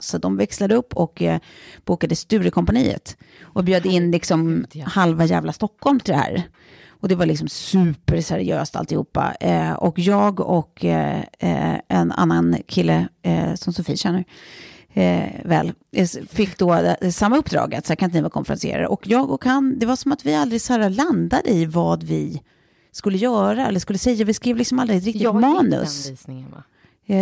[0.00, 1.40] Så de växlade upp och eh,
[1.84, 6.42] bokade Sturecompagniet och bjöd in liksom halva jävla Stockholm till det här.
[7.00, 9.34] Och det var liksom superseriöst alltihopa.
[9.40, 14.24] Eh, och jag och eh, eh, en annan kille eh, som Sofie känner
[14.92, 18.86] eh, väl, eh, fick då samma uppdrag, att så här, kan inte ni vara konferenserare?
[18.86, 22.02] Och jag och han, det var som att vi aldrig så här landade i vad
[22.02, 22.42] vi
[22.92, 24.24] skulle göra eller skulle säga.
[24.24, 26.04] Vi skrev liksom aldrig ett riktigt Jag manus.
[26.04, 26.62] den visningen va?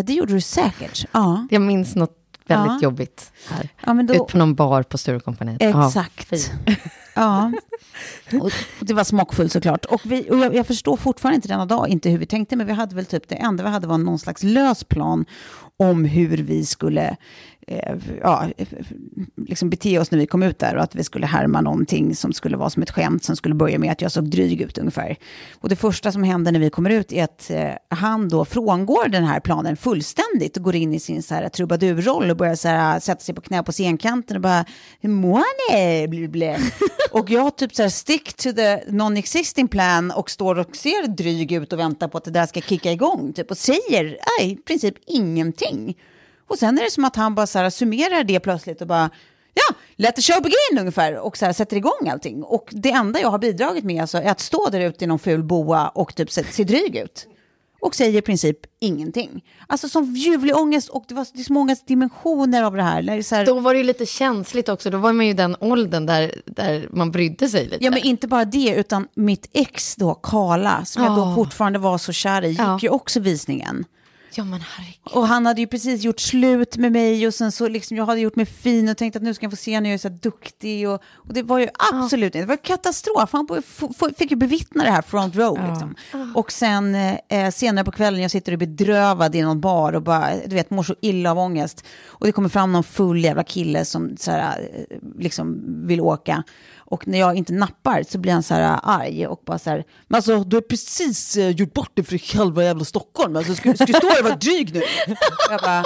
[0.02, 1.06] Det gjorde du säkert.
[1.12, 1.46] Ja.
[1.50, 2.78] Jag minns något väldigt Ja.
[2.82, 3.68] jobbigt här.
[3.86, 5.62] Ja, då, Ut på någon bar på Sturecompagniet.
[5.62, 6.32] Exakt.
[6.34, 6.74] Ja.
[7.14, 7.52] Ja,
[8.40, 9.84] och, det var smockfullt såklart.
[9.84, 12.66] Och, vi, och jag, jag förstår fortfarande inte denna dag inte hur vi tänkte, men
[12.66, 15.24] vi hade väl typ det enda vi hade var någon slags lös plan
[15.76, 17.16] om hur vi skulle
[18.22, 18.68] ja, eh,
[19.36, 22.32] liksom bete oss när vi kom ut där och att vi skulle härma någonting som
[22.32, 25.16] skulle vara som ett skämt som skulle börja med att jag såg dryg ut ungefär.
[25.54, 29.08] Och det första som händer när vi kommer ut är att eh, han då frångår
[29.08, 32.68] den här planen fullständigt och går in i sin så här trubadurroll och börjar så
[32.68, 34.64] här, sätta sig på knä på scenkanten och bara
[35.00, 36.08] hur mår ni?
[36.08, 36.56] Bli, bli.
[37.12, 41.52] och jag typ så här stick to the non-existing plan och står och ser dryg
[41.52, 44.94] ut och väntar på att det där ska kicka igång typ och säger i princip
[45.06, 45.96] ingenting.
[46.48, 49.10] Och sen är det som att han bara så här summerar det plötsligt och bara
[49.54, 52.42] ja, let the show begin ungefär och så här sätter igång allting.
[52.42, 55.18] Och det enda jag har bidragit med alltså, är att stå där ute i någon
[55.18, 57.26] ful boa och typ se, se dryg ut.
[57.80, 59.44] Och säger i princip ingenting.
[59.66, 63.02] Alltså som ljuvlig ångest och det var det är så många dimensioner av det här.
[63.02, 65.32] Det är så här Då var det ju lite känsligt också, då var man ju
[65.32, 67.84] den åldern där, där man brydde sig lite.
[67.84, 71.34] Ja, men inte bara det, utan mitt ex då, Kala, som jag då Ja.
[71.34, 72.78] fortfarande var så kär i, gick Ja.
[72.82, 73.84] ju också visningen.
[74.36, 74.96] Ja men herregud.
[75.12, 78.20] Och han hade ju precis gjort slut med mig och sen så liksom, jag hade
[78.20, 80.08] gjort mig fin och tänkt att nu ska jag få se när jag är så
[80.08, 80.88] duktig.
[80.88, 83.32] Och, och det var ju absolut inte, det var katastrof.
[83.32, 83.48] Han
[84.18, 85.58] fick ju bevittna det här front row.
[85.70, 85.94] Liksom.
[86.34, 90.02] Och sen eh, senare på kvällen, jag sitter och är bedrövad i någon bar och
[90.02, 91.84] bara, du vet, mår så illa av ångest.
[92.06, 96.44] Och det kommer fram någon full jävla kille som så här, eh, liksom vill åka.
[96.88, 99.84] Och när jag inte nappar så blir han så här arg och bara så här,
[100.08, 103.74] men alltså du har precis eh, gjort bort dig för halva jävla Stockholm, alltså ska,
[103.74, 104.82] ska du stå där och vara dryg nu?
[105.50, 105.84] Jag bara,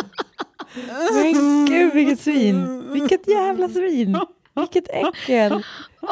[1.12, 2.88] Men gud, vilket svin.
[2.92, 4.18] Vilket jävla svin.
[4.54, 5.62] Vilket äckel.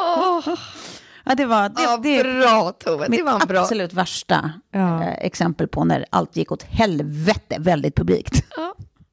[1.25, 3.59] ja det var, det, Ja, det, bra Tove, det var en bra.
[3.61, 5.03] absolut värsta Ja.
[5.03, 8.43] eh, exempel på när allt gick åt helvete väldigt publikt.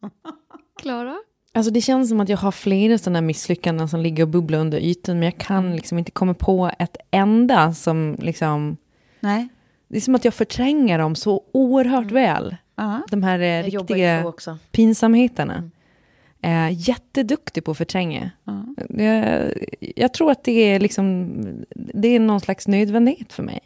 [0.83, 1.17] Klara?
[1.57, 4.79] Alltså det känns som att jag har flera sådana misslyckanden som ligger och bubblar under
[4.79, 8.77] ytan, men jag kan liksom inte komma på ett enda som liksom...
[9.21, 9.49] Nej.
[9.89, 12.57] Det är som att jag förtränger dem så oerhört väl.
[12.75, 13.03] Ja.
[13.11, 14.33] De här eh, Jag riktiga
[14.71, 15.71] pinsamheterna.
[16.43, 18.31] Eh, jätteduktig på att förtränga.
[18.89, 19.53] Jag,
[19.97, 21.33] jag tror att det är, liksom,
[21.75, 23.61] det är någon slags nödvändighet för mig.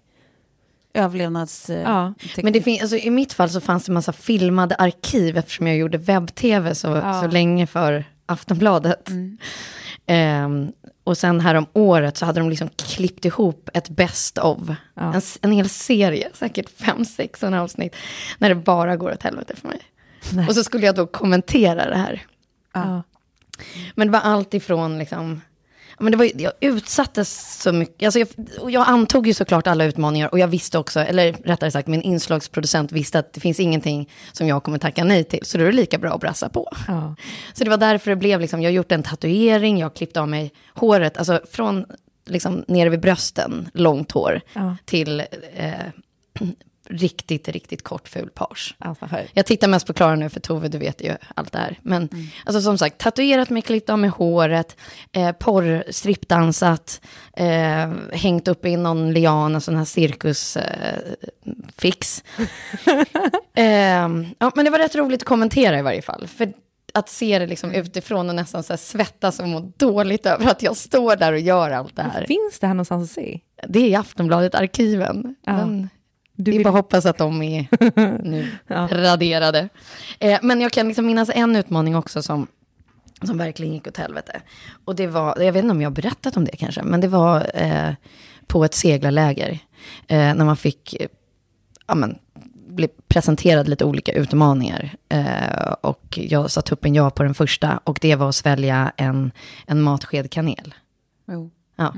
[0.94, 1.70] Överlevnads...
[1.70, 2.14] eh, Ja.
[2.22, 2.44] teknik.
[2.44, 5.66] Men det fin- alltså, i mitt fall så fanns det en massa filmade arkiv eftersom
[5.66, 7.22] jag gjorde webb-tv så, Ja.
[7.22, 9.08] så länge för Aftonbladet.
[10.06, 10.72] Ehm,
[11.04, 14.58] och sen här om året så hade de liksom klippt ihop ett best of.
[14.96, 17.96] En, s- en hel serie, säkert fem, sex sådana avsnitt.
[18.38, 19.80] När det bara går åt helvete för mig.
[20.48, 22.22] Och så skulle jag då kommentera det här.
[22.74, 23.02] Ja.
[23.94, 25.40] Men det var allt ifrån liksom...
[26.00, 28.06] Men det var, jag utsattes så mycket.
[28.06, 28.28] Alltså jag,
[28.70, 32.92] jag antog ju såklart alla utmaningar och jag visste också, eller rättare sagt min inslagsproducent
[32.92, 35.40] visste att det finns ingenting som jag kommer tacka nej till.
[35.42, 36.68] Så då är det lika bra att brassa på.
[36.88, 37.14] Ja.
[37.54, 40.28] Så det var därför det blev liksom, jag gjort en tatuering, jag har klippt av
[40.28, 41.84] mig håret, alltså från
[42.26, 44.76] liksom nere vid brösten, långt hår, Ja.
[44.84, 45.20] till
[45.54, 45.74] eh,
[46.90, 48.74] riktigt, riktigt kort ful page.
[48.78, 49.08] Alltså.
[49.32, 51.78] Jag tittar mest på Klara nu, för Tove, du vet ju allt det här.
[51.82, 52.08] Men
[52.44, 54.76] alltså som sagt, tatuerat mig, klippt av mig håret,
[55.12, 57.00] eh, porr, strippdansat,
[57.32, 60.56] eh, hängt upp i någon lian, en sån här cirkusfix.
[60.56, 60.98] Eh,
[61.78, 62.24] fix.
[63.54, 63.64] eh,
[64.38, 66.26] ja, men det var rätt roligt att kommentera i varje fall.
[66.26, 66.52] För
[66.94, 70.76] att se det liksom utifrån och nästan så svettas och må dåligt över att jag
[70.76, 72.26] står där och gör allt det här.
[72.26, 73.40] Finns det här någonstans att se?
[73.68, 75.34] Det är i Aftonbladet-arkiven.
[75.42, 75.52] Ja.
[75.52, 75.88] Men
[76.44, 77.66] Du vill- bara att hoppas att de är
[78.22, 78.48] nu
[78.90, 79.68] raderade.
[80.18, 82.46] Eh, men jag kan liksom minnas en utmaning också som,
[83.22, 84.40] som verkligen gick åt helvete.
[84.84, 87.08] Och det var, jag vet inte om jag har berättat om det kanske, men det
[87.08, 87.94] var eh,
[88.46, 89.58] på ett seglarläger.
[90.08, 91.06] Eh, när man fick eh,
[91.86, 92.18] ja, men,
[92.68, 94.94] bli presenterad lite olika utmaningar.
[95.08, 98.92] Eh, och jag satte upp en ja på den första och det var att svälja
[98.96, 99.32] en,
[99.66, 100.74] en matsked kanel.
[101.28, 101.50] Jo.
[101.76, 101.94] Ja.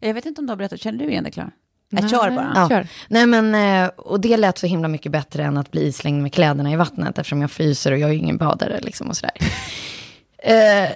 [0.00, 1.50] Jag vet inte om du har berättat, känner du igen det Klara?
[1.90, 2.52] Jag kör bara.
[2.54, 2.68] Ja.
[2.68, 2.86] Kör.
[3.08, 6.32] Nej men, eh, och det lät så himla mycket bättre än att bli islängd med
[6.32, 9.32] kläderna i vattnet, eftersom jag fryser och jag är ju ingen badare liksom och sådär.
[10.42, 10.90] eh,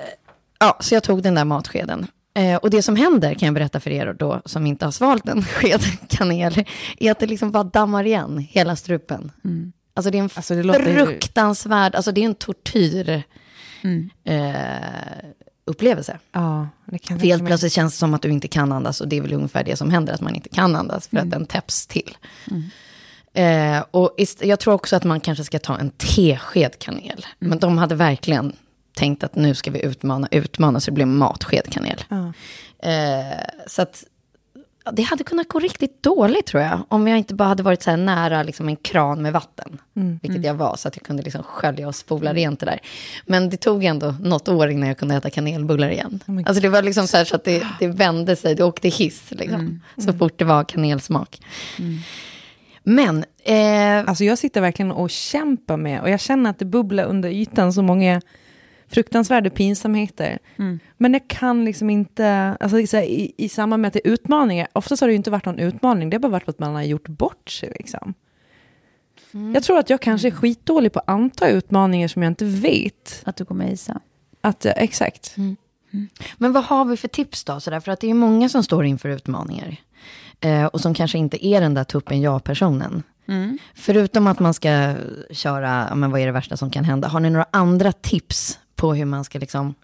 [0.60, 2.06] ja, så jag tog den där matskeden.
[2.36, 5.28] Eh, och det som händer, kan jag berätta för er då, som inte har svalt
[5.28, 6.64] en sked kanel,
[6.98, 9.32] är att det liksom bara dammar igen hela strupen.
[9.96, 13.22] Alltså det är en Alltså, det låter ju- fruktansvärd, alltså det är en tortyr
[14.24, 14.44] eh,
[15.64, 16.18] upplevelse.
[16.32, 19.08] Ja, det kan För helt plötsligt känns det som att du inte kan andas och
[19.08, 21.46] det är väl ungefär det som händer, att man inte kan andas för att den
[21.46, 22.16] täpps till.
[23.34, 27.26] Eh, och jag tror också att man kanske ska ta en tesked kanel.
[27.38, 28.52] Men de hade verkligen
[28.94, 32.04] tänkt att nu ska vi utmana, utmana så det blir matsked kanel.
[32.08, 32.32] Ja.
[32.88, 34.04] Eh, så att
[34.92, 36.80] det hade kunnat gå riktigt dåligt tror jag.
[36.88, 39.78] Om jag inte bara hade varit så här nära liksom en kran med vatten.
[40.22, 42.80] Vilket jag var, så att jag kunde liksom skölja och spola rent det där.
[43.26, 46.20] Men det tog ändå något år innan jag kunde äta kanelbullar igen.
[46.46, 49.30] alltså det var liksom så här så att det, det vände sig, det åkte hiss
[49.30, 49.80] liksom.
[49.96, 51.40] Så fort det var kanelsmak.
[52.82, 57.04] Men, eh, Alltså jag sitter verkligen och kämpar med, och jag känner att det bubblar
[57.04, 58.20] under ytan så många
[58.94, 60.38] fruktansvärda pinsamheter.
[60.96, 65.00] Men jag kan liksom inte, alltså i, i samband med att det är utmaningar, oftast
[65.00, 67.08] har det ju inte varit någon utmaning, det har bara varit att man har gjort
[67.08, 67.72] bort sig.
[67.78, 68.14] Liksom.
[69.54, 73.22] Jag tror att jag kanske är skitdålig på att anta utmaningar som jag inte vet.
[73.24, 74.00] Att du kommer isa.
[74.40, 75.36] Att, exakt.
[76.36, 77.60] Men vad har vi för tips då?
[77.60, 77.80] Sådär?
[77.80, 79.76] För att det är många som står inför utmaningar.
[80.40, 83.02] Eh, och som kanske inte är den där tuppen ja-personen.
[83.74, 84.94] Förutom att man ska
[85.30, 87.08] köra, men vad är det värsta som kan hända?
[87.08, 89.74] Har ni några andra tips på hur man ska liksom...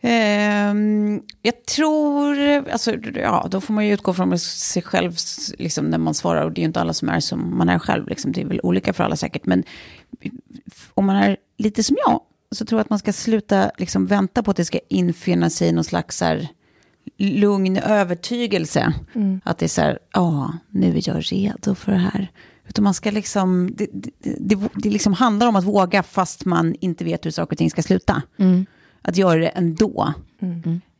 [0.00, 5.16] Ehm, jag tror, alltså, ja, då får man ju utgå från sig själv
[5.58, 6.44] liksom, när man svarar.
[6.44, 8.08] Och det är ju inte alla som är som man är själv.
[8.08, 8.32] Liksom.
[8.32, 9.46] Det är väl olika för alla säkert.
[9.46, 9.62] Men
[10.94, 12.20] om man är lite som jag,
[12.50, 15.72] så tror jag att man ska sluta liksom, vänta på att det ska infinna sig
[15.72, 16.48] någon slags här,
[17.16, 18.94] lugn övertygelse.
[19.44, 22.30] Att det är så här, ja, nu är jag redo för det här.
[22.68, 26.74] Utan man ska liksom, det, det, det, det liksom handlar om att våga fast man
[26.80, 28.22] inte vet hur saker och ting ska sluta.
[29.02, 30.14] Att göra det ändå.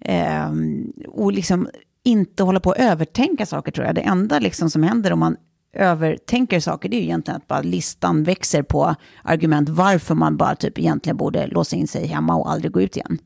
[0.00, 1.68] Ehm, och liksom
[2.04, 3.94] inte hålla på att övertänka saker tror jag.
[3.94, 5.36] Det enda liksom som händer om man
[5.72, 10.56] övertänker saker, det är ju egentligen att bara listan växer på argument varför man bara
[10.56, 13.18] typ egentligen borde låsa in sig hemma och aldrig gå ut igen.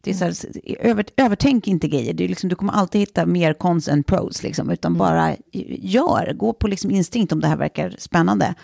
[0.00, 0.34] Det är så här,
[0.80, 4.42] över, övertänk inte grejer, det är liksom, du kommer alltid hitta mer cons än pros,
[4.42, 5.36] liksom, utan bara
[5.82, 8.54] gör, gå på liksom instinkt om det här verkar spännande.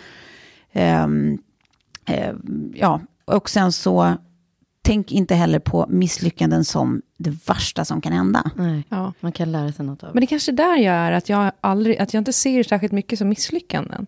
[0.72, 1.38] Ehm,
[2.04, 4.14] ehm, ja, och sen så,
[4.82, 8.50] tänk inte heller på misslyckanden som det värsta som kan hända.
[8.56, 9.12] Nej, Ja.
[9.20, 10.10] man kan lära sig något av.
[10.14, 13.18] Men det kanske där jag är, att jag, aldrig, att jag inte ser särskilt mycket
[13.18, 14.06] som misslyckanden.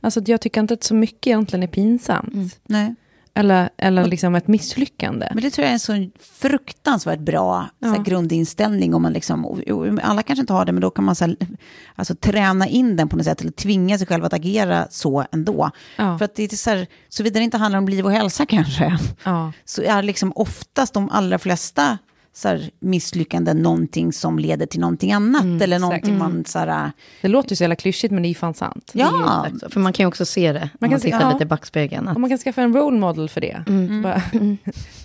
[0.00, 2.58] Alltså att jag tycker inte att så mycket egentligen är pinsamt.
[2.64, 2.94] Nej.
[3.36, 5.28] Eller, eller liksom ett misslyckande.
[5.34, 8.02] Men det tror jag är en så fruktansvärt bra så här, Ja.
[8.02, 8.94] grundinställning.
[8.94, 11.24] Om man liksom, och- och alla kanske inte har det, men då kan man så
[11.24, 11.36] här,
[11.94, 13.40] alltså, träna in den på något sätt.
[13.40, 15.70] Eller tvinga sig själv att agera så ändå.
[15.96, 16.18] Ja.
[16.18, 18.98] För att det är så här, såvida det inte handlar om liv och hälsa kanske.
[19.24, 19.52] Ja.
[19.64, 21.98] Så är liksom oftast de allra flesta
[22.36, 25.42] så här, misslyckanden någonting som leder till någonting annat.
[25.42, 28.30] Mm, eller någonting man så här, Det låter ju så jävla klyschigt, men det är
[28.30, 28.90] ju fan sant.
[28.94, 29.46] ja.
[29.60, 29.68] Så.
[29.70, 31.32] För man kan ju också se det, man kan tittar ja.
[31.32, 32.08] lite i backspegeln.
[32.08, 33.64] Att, Om man kan skaffa en role model för det.
[34.02, 34.22] Bara,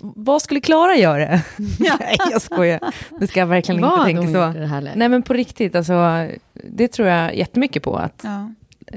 [0.00, 1.28] vad skulle Klara göra?
[1.78, 2.80] Nej, jag skojar.
[3.20, 4.78] Det ska jag verkligen inte tänka så.
[4.96, 6.28] Nej, men på riktigt, alltså,
[6.70, 7.96] det tror jag jättemycket på.
[7.96, 8.52] Att Ja.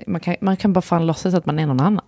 [0.07, 2.05] man, kan, man kan bara fan låtsas att man är någon annan.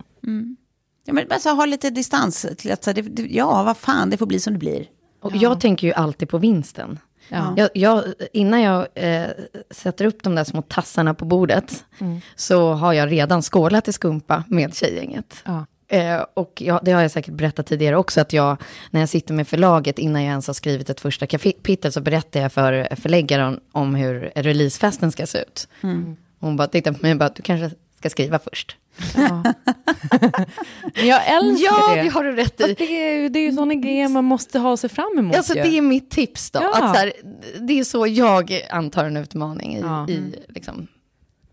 [1.06, 3.78] Ja, men bara så ha lite distans till att så här, det, det, ja, vad
[3.78, 4.86] fan, det får bli som det blir.
[5.26, 7.00] Och jag tänker ju alltid på vinsten.
[7.30, 7.54] Ja.
[7.58, 8.04] Jag, jag,
[8.34, 9.28] innan jag eh,
[9.70, 11.86] sätter upp de där små tassarna på bordet,
[12.36, 15.44] så har jag redan skålat i skumpa med tjejgänget.
[15.46, 15.66] Ja.
[15.88, 18.58] Eh, och jag, det har jag säkert berättat tidigare också, att jag,
[18.92, 22.40] när jag sitter med förlaget, innan jag ens har skrivit ett första kapitel, så berättar
[22.40, 25.68] jag för förläggaren om hur releasefesten ska se ut.
[26.40, 28.78] Hon bara tittar på mig och bara, du kanske ska skriva först.
[30.96, 32.02] Men jag älskar Ja, det.
[32.02, 32.74] det har du rätt i.
[32.78, 35.36] Det, är, ju- det är ju sådana grejer man måste ha sig fram emot.
[35.36, 35.62] Alltså ju.
[35.64, 36.60] det är mitt tips då.
[36.64, 36.70] Ja.
[36.72, 37.12] Att så här,
[37.60, 40.08] det är så jag antar en utmaning i, Ja.
[40.10, 40.88] i liksom,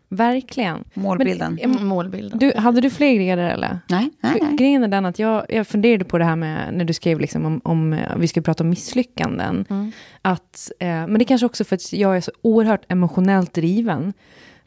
[0.08, 0.84] Verkligen.
[0.94, 1.58] Målbilden.
[1.64, 2.38] Men, målbilden.
[2.38, 3.78] du, hade du fler grejer eller?
[3.88, 4.56] Nej, nej, nej.
[4.56, 7.44] Grejen är den att jag, jag funderade på det här med, när du skrev liksom
[7.46, 9.92] om, om eh, vi skulle prata om misslyckanden.
[10.22, 14.12] Att, eh, men det kanske också för att jag är så oerhört emotionellt driven.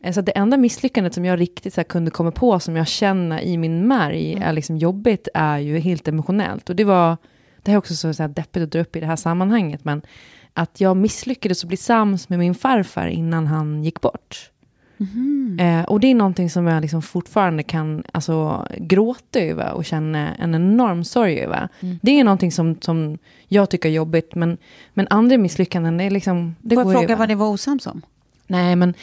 [0.06, 3.41] Eh, Så det enda misslyckandet som jag riktigt så kunde komma på, som jag känner
[3.41, 6.70] i min märg är liksom jobbigt, är ju helt emotionellt.
[6.70, 7.18] Och det var,
[7.62, 9.86] det här är också så, så här deppigt att dra upp i det här sammanhanget,
[9.86, 10.01] men
[10.53, 14.51] att jag misslyckades att bli sams med min farfar innan han gick bort.
[15.60, 20.36] Eh, och det är någonting som jag liksom fortfarande kan alltså, gråta över och känna
[20.36, 21.70] en enorm sorg över.
[22.01, 24.58] Det är någonting som, som jag tycker är jobbigt, men,
[24.93, 26.56] men andra misslyckanden, det är liksom...
[26.62, 27.16] Det Får jag fråga över.
[27.16, 28.01] vad det var osams om?
[28.47, 28.93] Nej, men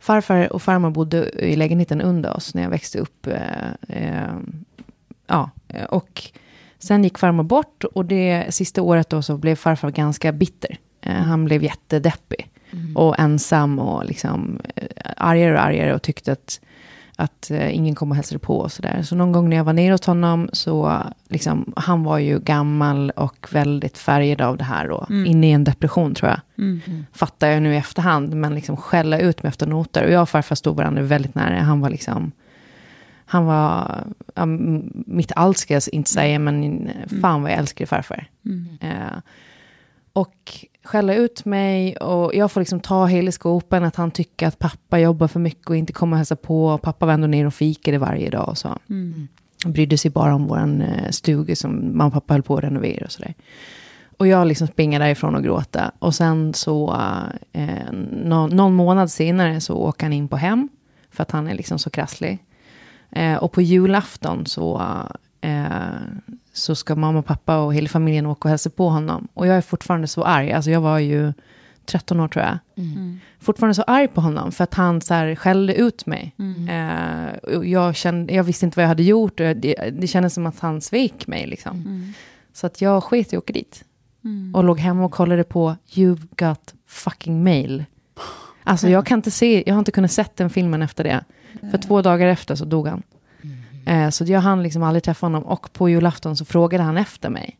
[0.00, 3.26] farfar och farmor bodde i lägenheten under oss när jag växte upp.
[3.26, 4.34] Eh, eh,
[5.26, 5.50] ja,
[5.88, 6.22] och
[6.78, 10.78] sen gick farmor bort och det sista året då så blev farfar ganska bitter.
[11.00, 12.50] Eh, han blev jättedeppig
[12.94, 14.86] och ensam och liksom eh,
[15.16, 16.60] argare och argare och tyckte att
[17.20, 19.02] att eh, ingen kom och hälsade på och sådär.
[19.02, 23.10] Så någon gång när jag var nere hos honom så, liksom, han var ju gammal
[23.10, 26.40] och väldigt färgad av det här och inne i en depression tror jag.
[27.12, 30.04] Fattar jag nu i efterhand, men liksom skälla ut mig efter noter.
[30.04, 31.60] Och jag och farfar stod varandra väldigt nära.
[31.60, 32.32] Han var liksom,
[33.26, 34.04] han var
[34.34, 34.46] ja,
[35.06, 36.90] mitt allt ska jag inte säga, men
[37.20, 38.28] fan vad jag älskar farfar.
[38.80, 39.18] Eh,
[40.12, 44.58] och skälla ut mig och jag får liksom ta hela skopen att han tycker att
[44.58, 46.78] pappa jobbar för mycket och inte kommer och hälsa på.
[46.78, 48.68] Pappa ändå ner och fikade varje dag och så.
[49.62, 53.04] Han brydde sig bara om vår stuga som mamma och pappa höll på att renovera
[53.04, 53.34] och sådär.
[54.18, 55.90] Och jag liksom springer därifrån och gråta.
[55.98, 56.96] Och sen så,
[57.52, 57.92] eh,
[58.24, 60.68] nå- någon månad senare så åker han in på hem.
[61.10, 62.38] För att han är liksom så krasslig.
[63.10, 64.82] Eh, och på julafton så
[65.40, 65.68] eh,
[66.58, 69.28] så ska mamma och pappa och hela familjen åka och hälsa på honom.
[69.34, 70.52] Och jag är fortfarande så arg.
[70.52, 71.32] Alltså jag var ju
[71.84, 72.58] 13 år tror jag.
[73.40, 76.34] Fortfarande så arg på honom för att han så här skällde ut mig.
[76.68, 80.06] Eh, och jag, kände, jag visste inte vad jag hade gjort och jag, det, det
[80.06, 81.46] kändes som att han svek mig.
[81.46, 81.74] Liksom.
[82.52, 83.84] Så att jag sket i att åka dit.
[84.54, 87.84] Och låg hemma och kollade på You've got fucking mail.
[88.64, 91.24] Alltså jag kan inte se, jag har inte kunnat sett den filmen efter det.
[91.70, 93.02] För två dagar efter så dog han.
[93.88, 95.42] Eh, så jag hann liksom aldrig träffa honom.
[95.42, 97.58] Och på julafton så frågade han efter mig.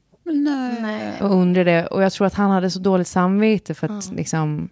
[0.81, 1.21] Nej.
[1.21, 4.69] Och undrade, och jag tror att han hade så dåligt samvete för att liksom,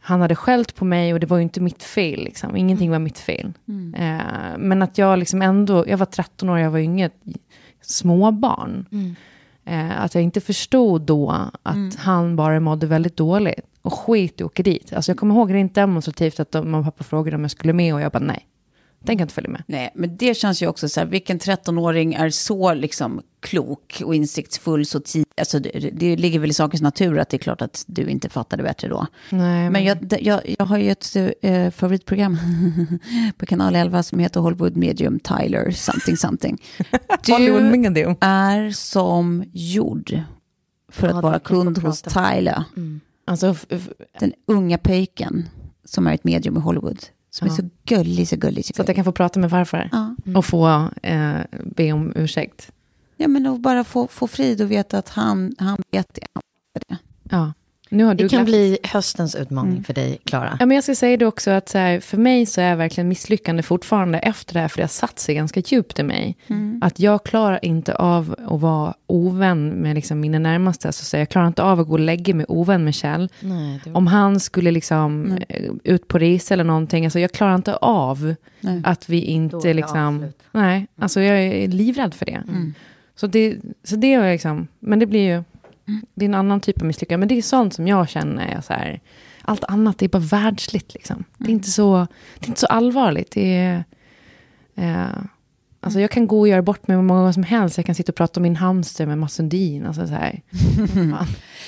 [0.00, 2.24] han hade skällt på mig och det var ju inte mitt fel.
[2.24, 2.56] Liksom.
[2.56, 3.52] Ingenting var mitt fel.
[3.96, 7.14] Eh, men att jag liksom ändå, jag var 13 år, jag var ju inget
[7.82, 8.86] småbarn.
[9.64, 13.60] Eh, att jag inte förstod då att han bara mådde väldigt dåligt.
[13.82, 14.92] Och skit i att åka dit.
[14.92, 17.72] Alltså jag kommer ihåg rent demonstrativt att de, mamma och pappa frågade om jag skulle
[17.72, 18.46] med och jag bara nej.
[19.04, 19.62] Tänker inte följa med.
[19.66, 24.14] Nej, men det känns ju också så här, vilken 13-åring är så liksom klok och
[24.14, 25.26] insiktsfull så tidigt?
[25.36, 28.28] Alltså det, det ligger väl i sakens natur att det är klart att du inte
[28.28, 29.06] fattade bättre då.
[29.30, 32.38] Nej, Men jag, det- jag, jag har ju ett eh, favoritprogram
[33.38, 36.62] på kanal 11 som heter Hollywood Medium Tyler something something.
[37.26, 37.32] Du
[38.20, 40.20] är som gjord
[40.92, 42.02] för att Ja, vara kan jag kund hos.
[42.02, 42.64] Tyler.
[43.26, 43.88] Alltså, f- f-
[44.20, 45.48] Den unga pöjken
[45.84, 46.98] som är ett medium i Hollywood.
[47.36, 49.88] Som är så gullig, så gullig, så så att jag kan få prata med farfar.
[49.92, 50.14] Ja.
[50.36, 52.72] Och få eh, be om ursäkt.
[53.16, 56.26] ja, men att bara få, få frid och veta att han, han vet det.
[57.30, 57.52] Ja.
[57.88, 60.56] Det kan bli höstens utmaning för dig, Klara.
[60.60, 63.08] Ja, men jag ska säga det också att så här, för mig så är verkligen
[63.08, 66.36] misslyckande fortfarande efter det här, för det har satt sig ganska djupt i mig.
[66.80, 70.88] Att jag klarar inte av att vara ovän med liksom mina närmaste.
[70.88, 73.28] Alltså, så här, jag klarar inte av att gå och lägga mig ovän med Kjell.
[73.40, 77.54] Nej, det Om han skulle liksom eh, ut på resa eller någonting, alltså jag klarar
[77.54, 78.80] inte av Nej.
[78.84, 80.16] att vi inte liksom...
[80.16, 80.42] avslut.
[80.52, 82.42] Nej, alltså jag är livrädd för det.
[83.16, 85.44] Så det, så det är liksom, men det blir ju,
[86.14, 87.18] det är en annan typ av misslyckande.
[87.18, 89.00] Men det är sånt som jag känner är så här,
[89.42, 91.24] allt annat är bara världsligt liksom.
[91.38, 92.06] Det är inte så,
[92.38, 93.30] det är inte så allvarligt.
[93.30, 93.84] Det är,
[94.74, 95.22] eh,
[95.80, 97.76] alltså jag kan gå och göra bort mig hur många gånger som helst.
[97.76, 99.86] Jag kan sitta och prata om min hamster med Mats Sundin.
[99.86, 100.42] Alltså så här.
[100.94, 101.26] Fan.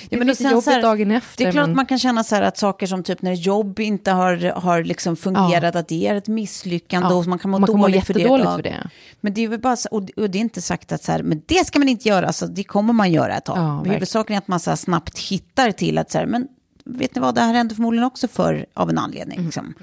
[0.09, 1.45] Det är men lite jobbigt här, dagen efter.
[1.45, 3.81] Det är klart men- man kan känna så här att saker som typ när jobb
[3.81, 7.59] inte har, har liksom fungerat, att det är ett misslyckande Ja, och man kan må
[7.59, 8.21] man kan må dåligt för det.
[8.21, 8.57] Ja.
[8.57, 8.91] för det.
[9.21, 11.23] Men det är väl bara så, och, och det är inte sagt att så här,
[11.23, 13.59] men det ska man inte göra, så det kommer man göra ett tag.
[13.59, 16.49] Ja, huvudsaken är att man så snabbt hittar till att så här, men
[16.89, 19.45] vet ni vad, det här hände förmodligen också för av en anledning.
[19.45, 19.75] Liksom.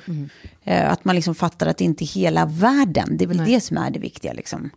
[0.63, 3.53] Eh, att man liksom fattar att det inte är hela världen, det är väl Nej.
[3.53, 4.33] det som är det viktiga.
[4.33, 4.69] Liksom.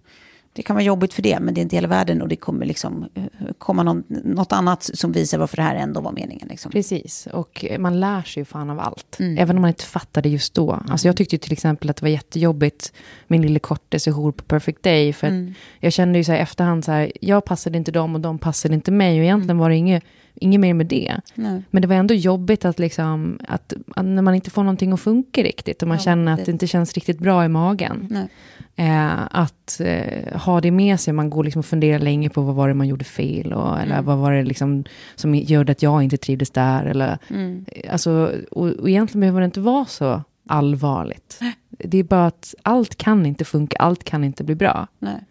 [0.52, 2.66] Det kan vara jobbigt för det, men det är inte hela världen och det kommer
[2.66, 3.22] liksom eh,
[3.58, 6.48] komma någon, något annat som visar varför det här ändå var meningen.
[6.48, 6.72] Liksom.
[6.72, 9.16] Precis, och man lär sig ju fan av allt.
[9.20, 9.38] Mm.
[9.38, 10.82] Även om man inte fattar det just då.
[10.88, 12.92] Alltså jag tyckte till exempel att det var jättejobbigt,
[13.26, 15.12] min lille korte sejour på Perfect Day.
[15.12, 15.54] För Mm.
[15.80, 18.74] jag kände ju så här efterhand, så här, jag passade inte dem och de passade
[18.74, 19.18] inte mig.
[19.18, 19.58] Och egentligen Mm.
[19.58, 20.02] var det inget,
[20.40, 21.20] inget mer med det.
[21.34, 21.62] Nej.
[21.70, 25.00] Men det var ändå jobbigt att, liksom, att, att när man inte får någonting att
[25.00, 25.82] funka riktigt.
[25.82, 28.28] Och man Ja, känner att det- det inte känns riktigt bra i magen.
[28.76, 32.54] Eh, att eh, ha det med sig, man går liksom och funderar länge på vad
[32.54, 33.52] var det man gjorde fel.
[33.52, 34.84] Och, eller vad var det liksom
[35.14, 36.84] som gjorde att jag inte trivdes där.
[36.84, 41.40] Eller, eh, alltså, och, och egentligen behöver det inte vara så allvarligt.
[41.70, 44.86] Det är bara att allt kan inte funka, allt kan inte bli bra.
[44.98, 45.24] Nej.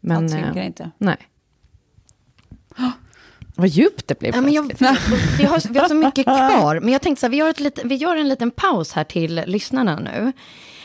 [0.00, 0.90] Men, Allt eh, funkar inte.
[0.98, 1.16] Nej.
[3.58, 4.34] Vad djupt det blev.
[4.34, 4.72] Ja, men jag,
[5.38, 7.60] vi, har, vi har så mycket kvar, men jag tänkte så här, vi gör, ett
[7.60, 10.32] lite, vi gör en liten paus här till lyssnarna nu.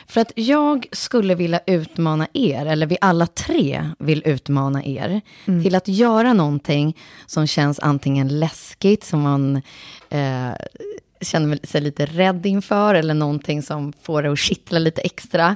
[0.08, 5.22] För att jag skulle vilja utmana er, eller vi alla tre vill utmana er,
[5.64, 9.56] till att göra någonting som känns antingen läskigt, som man
[10.10, 10.52] eh,
[11.22, 15.56] känner sig lite rädd inför, eller någonting som får det att kittla lite extra.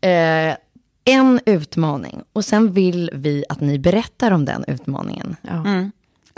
[0.00, 0.56] Eh,
[1.04, 5.36] en utmaning, och sen vill vi att ni berättar om den utmaningen.
[5.42, 5.90] Ja.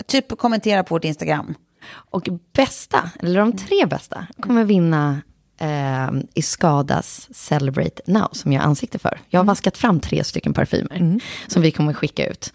[0.07, 1.55] Typ kommentera på vårt Instagram.
[1.94, 5.20] Och bästa, eller de tre bästa, kommer vinna
[5.61, 9.20] eh, Iskadas Celebrate Now, som jag har ansikte för.
[9.28, 12.53] Jag har vaskat fram tre stycken parfymer, som vi kommer skicka ut.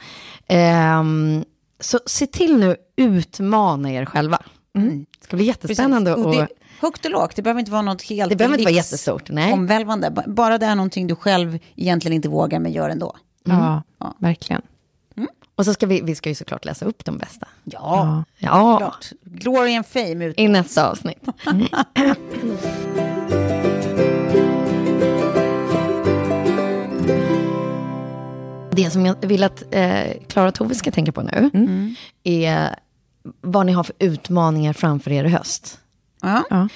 [0.47, 1.43] Ehm,
[1.79, 4.41] så se till nu, utmana er själva.
[4.73, 6.11] Det ska bli jättespännande.
[6.13, 6.25] Precis.
[6.25, 6.47] Och, Och det,
[6.81, 9.53] högt och lågt, det behöver inte vara något helt Det behöver inte vara jättestort, nej.
[9.53, 10.23] omvälvande.
[10.27, 13.15] Bara det är någonting du själv egentligen inte vågar, men gör ändå.
[13.43, 14.15] Ja, Ja.
[14.19, 14.61] verkligen.
[15.55, 17.47] Och så ska vi, vi ska ju såklart läsa upp de bästa.
[17.63, 19.09] Ja, Ja, klart.
[19.23, 20.39] Glory and fame ut.
[20.39, 21.23] i nästa avsnitt.
[28.71, 31.49] Det som jag vill att eh, Klara och Tove ska tänka på nu
[32.23, 32.75] är
[33.41, 35.79] vad ni har för utmaningar framför er i höst.
[36.21, 36.43] Ja.
[36.49, 36.67] Ja.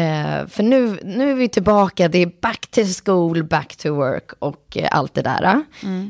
[0.00, 4.30] Eh, för nu, nu är vi tillbaka, det är back to school, back to work
[4.38, 5.62] och eh, allt det där.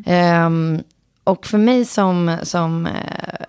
[0.06, 0.82] Ehm,
[1.24, 2.92] och för mig som, som eh,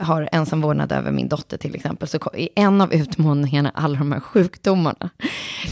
[0.05, 4.11] har ensam vårdnad över min dotter till exempel, så är en av utmaningarna alla de
[4.11, 5.09] här sjukdomarna.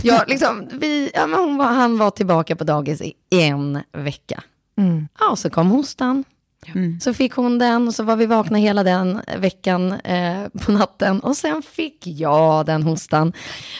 [0.04, 4.44] Jag, liksom, vi, ja, men var, han var tillbaka på dagis i en vecka.
[4.78, 5.08] Mm.
[5.20, 6.24] Ja, och så kom hostan.
[7.02, 11.20] Så fick hon den och så var vi vakna hela den veckan eh, på natten.
[11.20, 13.34] Och sen fick jag den hostan.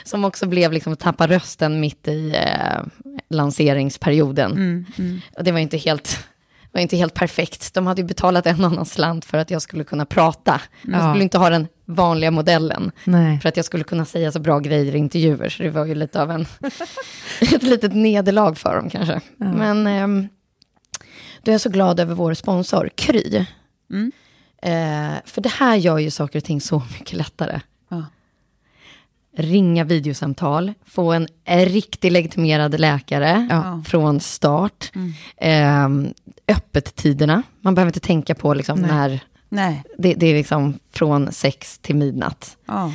[0.04, 4.86] Som också blev liksom tappa rösten mitt i eh, lanseringsperioden.
[5.38, 6.28] Och det var inte helt...
[6.74, 7.74] var inte helt perfekt.
[7.74, 10.62] De hade ju betalat en annan slant för att jag skulle kunna prata.
[10.82, 11.10] Jag Ja.
[11.12, 12.92] skulle inte ha den vanliga modellen.
[13.04, 13.40] Nej.
[13.40, 15.50] För att jag skulle kunna säga så bra grejer i intervjuer.
[15.50, 16.42] Så det var ju lite av en,
[17.42, 19.22] ett litet nederlag för dem kanske.
[19.38, 20.28] Men ehm,
[21.42, 23.46] då är jag så glad över vår sponsor, Kry.
[23.92, 24.12] Mm.
[24.62, 27.62] Eh, för det här gör ju saker och ting så mycket lättare.
[27.90, 28.06] Ja.
[29.38, 33.84] Ringa videosamtal, få en riktig legitimerad läkare Ja.
[33.88, 34.92] från start.
[35.38, 35.88] Eh,
[36.48, 38.92] öppettiderna, man behöver inte tänka på liksom Nej.
[38.92, 39.20] när,
[39.50, 39.84] Nej.
[39.98, 42.58] det, det är liksom från sex till midnatt.
[42.66, 42.92] Ja.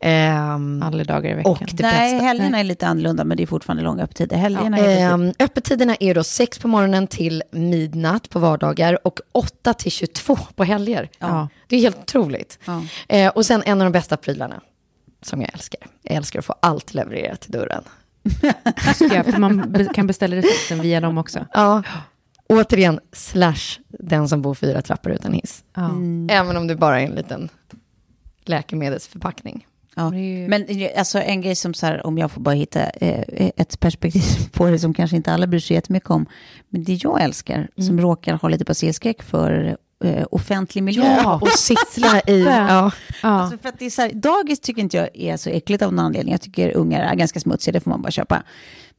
[0.00, 1.52] Ehm, Alla dagar i veckan.
[1.52, 2.26] och det Nej, bästa.
[2.26, 4.36] helgerna är lite annorlunda, men det är fortfarande långa öppettider.
[4.36, 5.00] Helgerna är lite...
[5.00, 10.36] Ehm, öppettiderna är då 6 på morgonen till midnatt på vardagar och 8 till 22
[10.56, 11.08] på helger.
[11.18, 11.48] Ja.
[11.68, 12.58] Det är helt otroligt.
[12.64, 12.82] Ja.
[13.08, 14.60] Eh, och sen en av de bästa prylarna
[15.22, 15.80] som jag älskar.
[16.02, 17.82] Jag älskar att få allt levererat till dörren.
[19.12, 21.46] Ja, för man be- kan beställa recepten via dem också.
[21.52, 21.82] Ja,
[22.48, 25.64] återigen, slash den som bor fyra trappor utan hiss.
[25.74, 25.90] Ja.
[26.30, 27.48] Även om det bara är en liten
[28.44, 29.66] läkemedelsförpackning.
[29.96, 30.02] Ja.
[30.02, 30.66] Det är ju- Men
[30.98, 34.66] alltså, en grej som, så här, om jag får bara hitta eh, ett perspektiv på
[34.70, 36.26] det som kanske inte alla bryr sig jättemycket om.
[36.68, 41.04] Men det jag älskar, som råkar ha lite basilskräck för eh, offentlig miljö.
[41.04, 42.42] Ja, och sitta i...
[42.42, 42.92] Ja.
[43.22, 43.28] Ja.
[43.28, 45.92] Alltså för att det är så här, dagis tycker inte jag är så äckligt av
[45.92, 46.32] någon anledning.
[46.32, 48.42] Jag tycker ungar är ganska smutsiga, det får man bara köpa.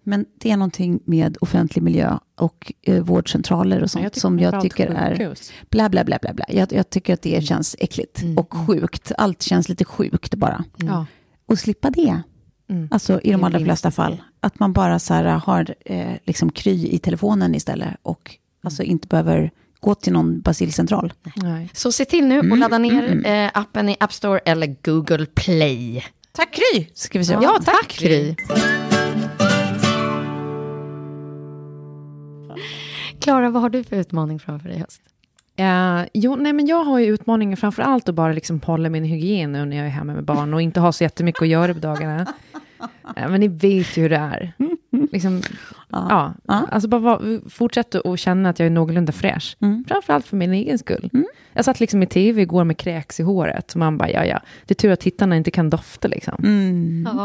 [0.03, 4.61] Men det är någonting med offentlig miljö och eh, vårdcentraler och sånt Jag som jag
[4.61, 5.35] tycker är
[5.69, 6.33] bla bla bla bla.
[6.33, 6.45] bla.
[6.49, 9.11] Jag, jag tycker att det känns äckligt och sjukt.
[9.17, 10.63] Allt känns lite sjukt bara.
[10.77, 11.05] Ja.
[11.45, 12.21] Och slippa det.
[12.69, 12.87] Mm.
[12.91, 14.21] Alltså i de allra flesta fall.
[14.39, 17.95] Att man bara så här har eh, liksom kry i telefonen istället.
[18.01, 19.51] Och alltså inte behöver
[19.87, 21.13] gå till någon basilcentral.
[21.35, 21.69] Nej.
[21.73, 26.05] Så se till nu och ladda ner eh, appen i App Store eller Google Play.
[26.31, 26.87] Tack Kry!
[26.93, 27.39] Ska vi säga.
[27.43, 28.35] Ja, tack Kry.
[33.19, 35.01] Klara, vad har du för utmaning framför dig i höst?
[35.55, 39.03] Eh, jo, nej, men jag har ju utmaningen framför allt att bara liksom hålla min
[39.03, 41.73] hygien nu när jag är hemma med barn och inte ha så jättemycket att göra
[41.73, 42.33] på dagarna.
[43.17, 44.53] Eh, men ni vet ju hur det är.
[45.11, 45.41] Liksom,
[46.09, 46.33] ja.
[46.71, 49.57] Alltså bara vara- fortsätta att känna att jag är någorlunda fräsch.
[49.87, 51.09] Framför allt för min egen skull.
[51.53, 53.71] Jag satt liksom i tv igår med kräks i håret.
[53.73, 56.35] Och man bara, ja ja, det är tur att tittarna inte kan dofta liksom.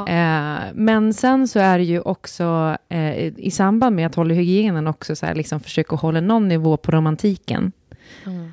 [0.09, 4.87] Eh, men sen så är det ju också eh, i samband med att hålla hygienen
[4.87, 7.73] också så här, liksom försöka hålla någon nivå på romantiken.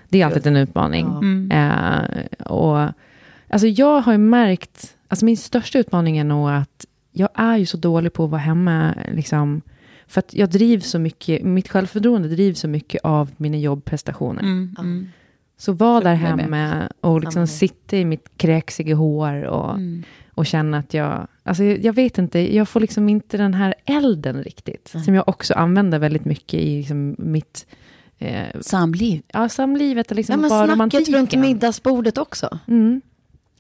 [0.10, 1.08] Det är alltid en utmaning.
[1.52, 2.02] Eh,
[2.46, 2.80] och,
[3.50, 7.66] alltså jag har ju märkt, alltså min största utmaning är nog att jag är ju
[7.66, 9.62] så dålig på att vara hemma, liksom,
[10.10, 14.44] för att jag drivs så mycket, mitt självförtroende drivs så mycket av mina jobbprestationer.
[15.58, 19.80] Så var där hemma och liksom sitta i mitt kräksiga hår och,
[20.34, 23.74] och känna att jag, alltså jag jag vet inte, jag får liksom inte den här
[23.86, 27.66] elden riktigt, som jag också använder väldigt mycket i liksom mitt
[28.18, 29.22] eh, Samliv.
[29.28, 32.60] ja, samlivet och liksom Ja, men bara snacket runt middagsbordet också.
[32.68, 33.02] Mm.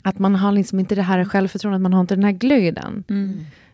[0.04, 3.04] Att man har liksom inte det här självförtroendet, man har inte den här glöden.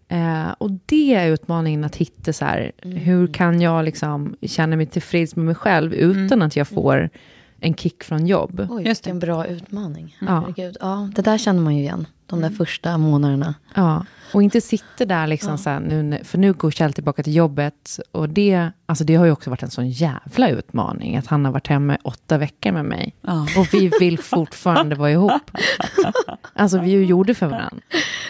[0.08, 4.86] Eh, och det är utmaningen att hitta så här, hur kan jag liksom känna mig
[4.86, 7.10] tillfreds med mig själv utan att jag får
[7.60, 8.68] en kick från jobb.
[8.70, 9.08] Oj, Just det.
[9.10, 10.18] vilken bra utmaning.
[10.22, 10.26] Ja.
[10.28, 10.78] Herregud.
[10.80, 12.08] Ja, det där känner man ju igen.
[12.26, 13.56] De där första månaderna.
[13.76, 17.36] Ja, och inte sitta där liksom så här, nu, för nu går Kjell tillbaka till
[17.36, 18.00] jobbet.
[18.12, 21.52] Och det, alltså det har ju också varit en sån jävla utmaning, att han har
[21.52, 23.16] varit hemma åtta veckor med mig.
[23.22, 23.48] Ja.
[23.58, 25.52] Och vi vill fortfarande vara ihop.
[26.54, 27.82] Alltså vi är ju gjorde för varandra.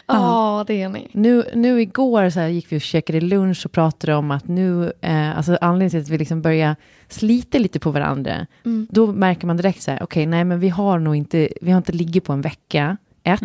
[0.07, 1.09] Ja, det är ni.
[1.11, 4.93] Nu, nu igår så här gick vi och käkade lunch och pratade om att nu,
[5.01, 6.75] eh, alltså anledningen till att vi liksom börjar
[7.07, 8.47] slita lite på varandra,
[8.89, 11.77] då märker man direkt så här, okej, nej men vi har nog inte, vi har
[11.77, 13.41] inte ligget på en vecka, ett.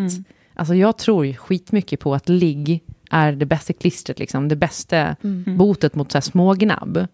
[0.61, 5.95] Alltså jag tror skitmycket på att ligg är det bästa klistret, liksom, det bästa botet
[5.95, 7.07] mot så här smågnabb.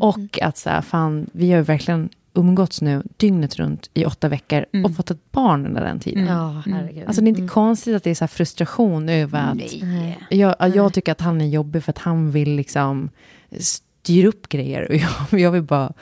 [0.00, 4.28] Och att så här, fan, vi har ju verkligen umgåtts nu dygnet runt i åtta
[4.28, 6.26] veckor och fått ett barn under den tiden.
[6.26, 7.04] Ja, herregud.
[7.06, 10.18] Alltså det är inte konstigt att det är så här frustration över att Nej.
[10.30, 13.10] jag, jag tycker att han är jobbig för att han vill liksom
[13.58, 14.88] styra upp grejer.
[14.88, 15.92] Och jag, jag, vill bara,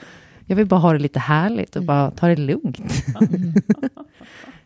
[0.47, 2.81] jag vill bara ha det lite härligt och bara ta det lugnt.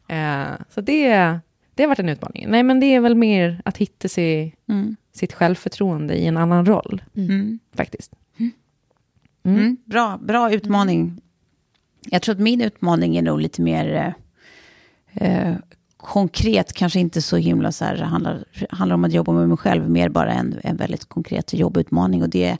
[0.09, 0.45] eh,
[0.75, 1.41] så det,
[1.75, 2.47] det har varit en utmaning.
[2.49, 4.97] Nej, men det är väl mer att hitta sig, Mm.
[5.13, 7.59] sitt självförtroende i en annan roll, Mm.
[7.77, 8.13] faktiskt.
[9.45, 9.77] Mm.
[9.85, 11.21] Bra, bra utmaning.
[12.11, 14.15] Jag tror att min utmaning är nog lite mer
[15.15, 15.55] eh, eh,
[15.97, 19.91] konkret, kanske inte så himla så här, handlar, handlar om att jobba med mig själv,
[19.91, 22.23] mer bara en, en väldigt konkret jobbutmaning.
[22.23, 22.59] Och det är,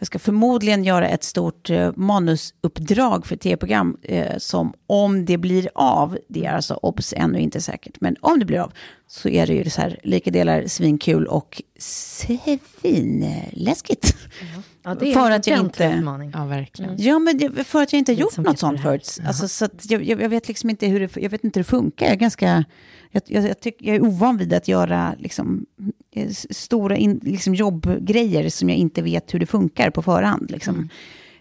[0.00, 5.70] jag ska förmodligen göra ett stort eh, manusuppdrag för tv-program eh, som om det blir
[5.74, 8.72] av, det är alltså obs ännu inte säkert, men om det blir av
[9.06, 14.16] så är det ju så här lika delar svinkul och svinläskigt.
[14.40, 14.62] Mm.
[14.82, 15.84] Ja, det är för en att jag inte...
[15.84, 16.30] utmaning.
[16.34, 16.94] Ja, verkligen.
[16.98, 19.18] Ja, men för att jag inte har gjort något sånt förut.
[19.26, 21.70] Alltså, så att jag, jag, vet liksom inte hur det, jag vet inte hur det
[21.70, 22.06] funkar.
[22.06, 22.64] Jag är ganska...
[23.10, 25.66] Jag, jag, jag, tycker, jag är ovan vid att göra liksom,
[26.14, 30.50] eh, stora in, liksom, jobbgrejer som jag inte vet hur det funkar på förhand.
[30.50, 30.88] Liksom.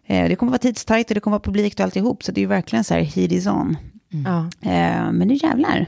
[0.06, 2.24] Eh, det kommer vara tidstajt och det kommer vara publikt och alltihop.
[2.24, 3.78] Så det är ju verkligen så här, heat is on.
[4.10, 4.50] Ja.
[4.62, 5.88] Eh, men nu jävlar.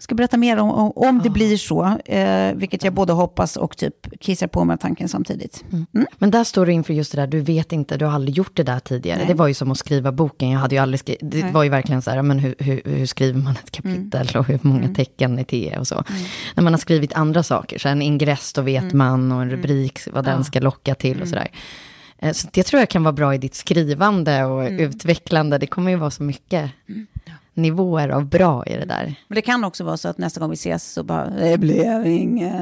[0.00, 3.76] Ska berätta mer om, om, om det blir så, eh, vilket jag både hoppas och
[3.76, 5.64] typ kissar på av tanken samtidigt.
[5.72, 6.06] Mm.
[6.18, 8.56] Men där står du inför just det där, du vet inte, du har aldrig gjort
[8.56, 9.18] det där tidigare.
[9.18, 9.26] Nej.
[9.26, 11.52] Det var ju som att skriva boken, jag hade ju aldrig skrivit, det Nej.
[11.52, 14.58] var ju verkligen så här, men hur, hur, hur skriver man ett kapitel och hur
[14.62, 16.04] många tecken är det och så.
[16.54, 19.98] När man har skrivit andra saker, så en ingress då vet man och en rubrik,
[20.12, 21.48] vad den ska locka till och sådär.
[22.18, 25.90] Eh, Så det tror jag kan vara bra i ditt skrivande och utvecklande, det kommer
[25.90, 26.70] ju vara så mycket
[27.62, 29.14] nivåer av bra i det där.
[29.28, 32.06] Men det kan också vara så att nästa gång vi ses så bara, det blev
[32.06, 32.52] inget.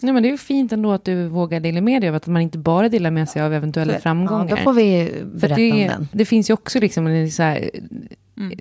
[0.00, 2.26] Nej, men det är ju fint ändå att du vågar dela med dig av att
[2.26, 4.46] man inte bara delar med sig av eventuella Så- framgångar.
[4.50, 6.08] Ja, då får vi För berätta det, om den.
[6.12, 7.70] det finns ju också liksom en så här,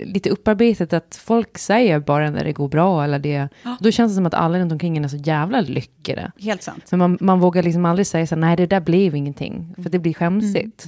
[0.06, 3.04] lite upparbetat att folk säger bara när det går bra.
[3.04, 3.48] Eller det,
[3.80, 6.32] Då känns det som att alla runt omkring är så jävla lyckade.
[6.40, 6.88] Helt sant.
[6.92, 9.74] Men man, man vågar liksom aldrig säga så här, nej det där blev ingenting.
[9.84, 10.88] För det blir skämsigt.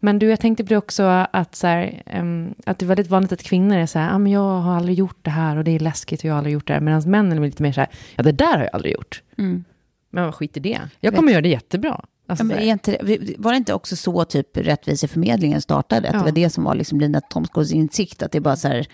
[0.00, 3.10] Men du, jag tänkte på det också att, så här, ehm, att det är väldigt
[3.10, 5.64] vanligt att kvinnor är så här, ah, men jag har aldrig gjort det här och
[5.64, 6.80] det är läskigt och jag har aldrig gjort det här.
[6.80, 9.22] Medan männen är lite mer så här, ja det där har jag aldrig gjort.
[10.10, 10.80] Men vad skit i det.
[11.00, 12.04] Jag kommer göra det jättebra.
[12.26, 12.96] Alltså, Ja, inte,
[13.38, 16.08] var det inte också så typ Rättviseförmedlingen startade?
[16.08, 16.18] Att Ja.
[16.18, 18.86] det var det som var liksom Lina Thomsgårds insikt, att det är bara så här,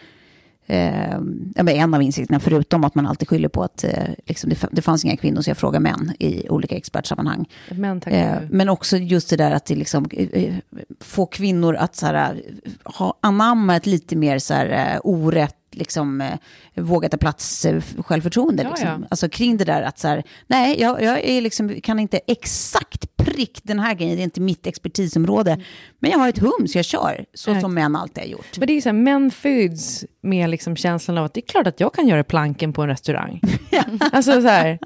[0.66, 1.14] eh,
[1.56, 3.90] en av insikterna, förutom att man alltid skyller på att eh,
[4.26, 7.46] liksom, det, det fanns inga kvinnor, så jag frågar män i olika expertsammanhang.
[7.70, 10.54] men Eh, men också just det där att det liksom, eh, eh,
[11.00, 15.54] få kvinnor att så här, eh, ha, anamma ett lite mer så här, eh, orätt,
[15.72, 16.30] liksom,
[16.74, 17.66] våga ta plats,
[17.98, 18.62] självförtroende.
[18.62, 18.88] Ja, liksom.
[18.88, 18.98] ja.
[19.10, 23.16] Alltså kring det där att så här, nej, jag, jag är liksom, kan inte exakt
[23.16, 25.60] prick den här grejen, det är inte mitt expertisområde.
[25.98, 27.60] Men jag har ett hum så jag kör, så Ja.
[27.60, 28.58] som män alltid har gjort.
[28.58, 31.46] Men det är ju så här, män föds med liksom känslan av att det är
[31.46, 33.40] klart att jag kan göra planken på en restaurang.
[34.12, 34.78] alltså så här,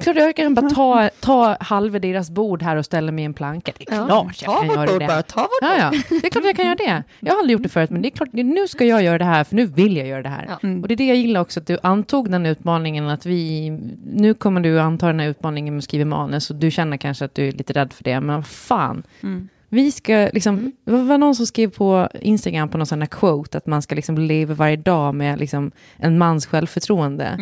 [0.00, 3.34] klart jag kan bara ta, ta halva deras bord här och ställa mig i en
[3.34, 3.72] planka.
[3.78, 5.22] Det är klart jag kan göra det.
[5.22, 7.02] ta vårt Ja, ja, det är klart jag kan göra det.
[7.20, 9.24] Jag har aldrig gjort det förut, men det är klart, nu ska jag göra det
[9.24, 10.48] här, för nu vill jag göra det här.
[10.82, 13.70] Och det är det jag gillar också, att du antog den utmaningen, att vi,
[14.14, 17.24] nu kommer du anta den här utmaningen med att skriva manus, och du känner kanske
[17.24, 19.02] att du är lite rädd för det, men fan.
[19.76, 23.58] Vi ska liksom, det var någon som skrev på Instagram på någon sån här quote,
[23.58, 27.36] att man ska liksom leva varje dag med liksom en mans självförtroende.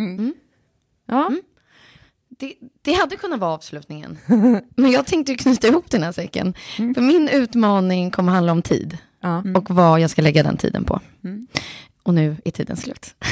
[1.06, 1.30] Ja,
[2.38, 4.18] Det, det hade kunnat vara avslutningen.
[4.76, 6.54] Men jag tänkte knyta ihop den här säcken.
[6.76, 8.98] För min utmaning kommer handla om tid.
[9.20, 9.42] ja.
[9.54, 11.00] Och vad jag ska lägga den tiden på.
[12.02, 13.14] Och nu är tiden slut.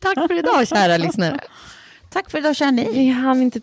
[0.00, 1.38] Tack för idag, kära lyssnare.
[2.10, 2.92] Tack för idag, kära ni.
[2.92, 3.60] Vi hann inte...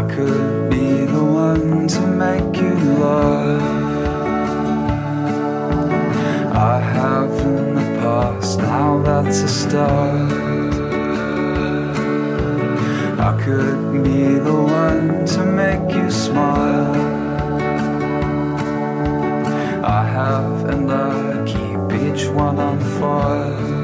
[0.00, 2.74] I could be the one to make you
[3.04, 3.60] love.
[6.54, 10.32] I have in the past, now that's a start.
[13.28, 16.96] I could be the one to make you smile.
[19.84, 23.79] I have and I keep each one on fire.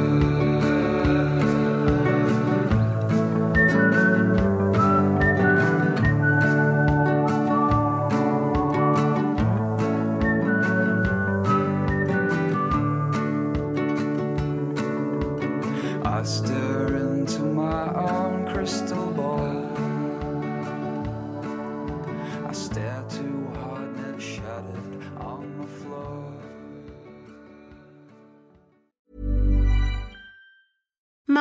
[24.57, 24.96] And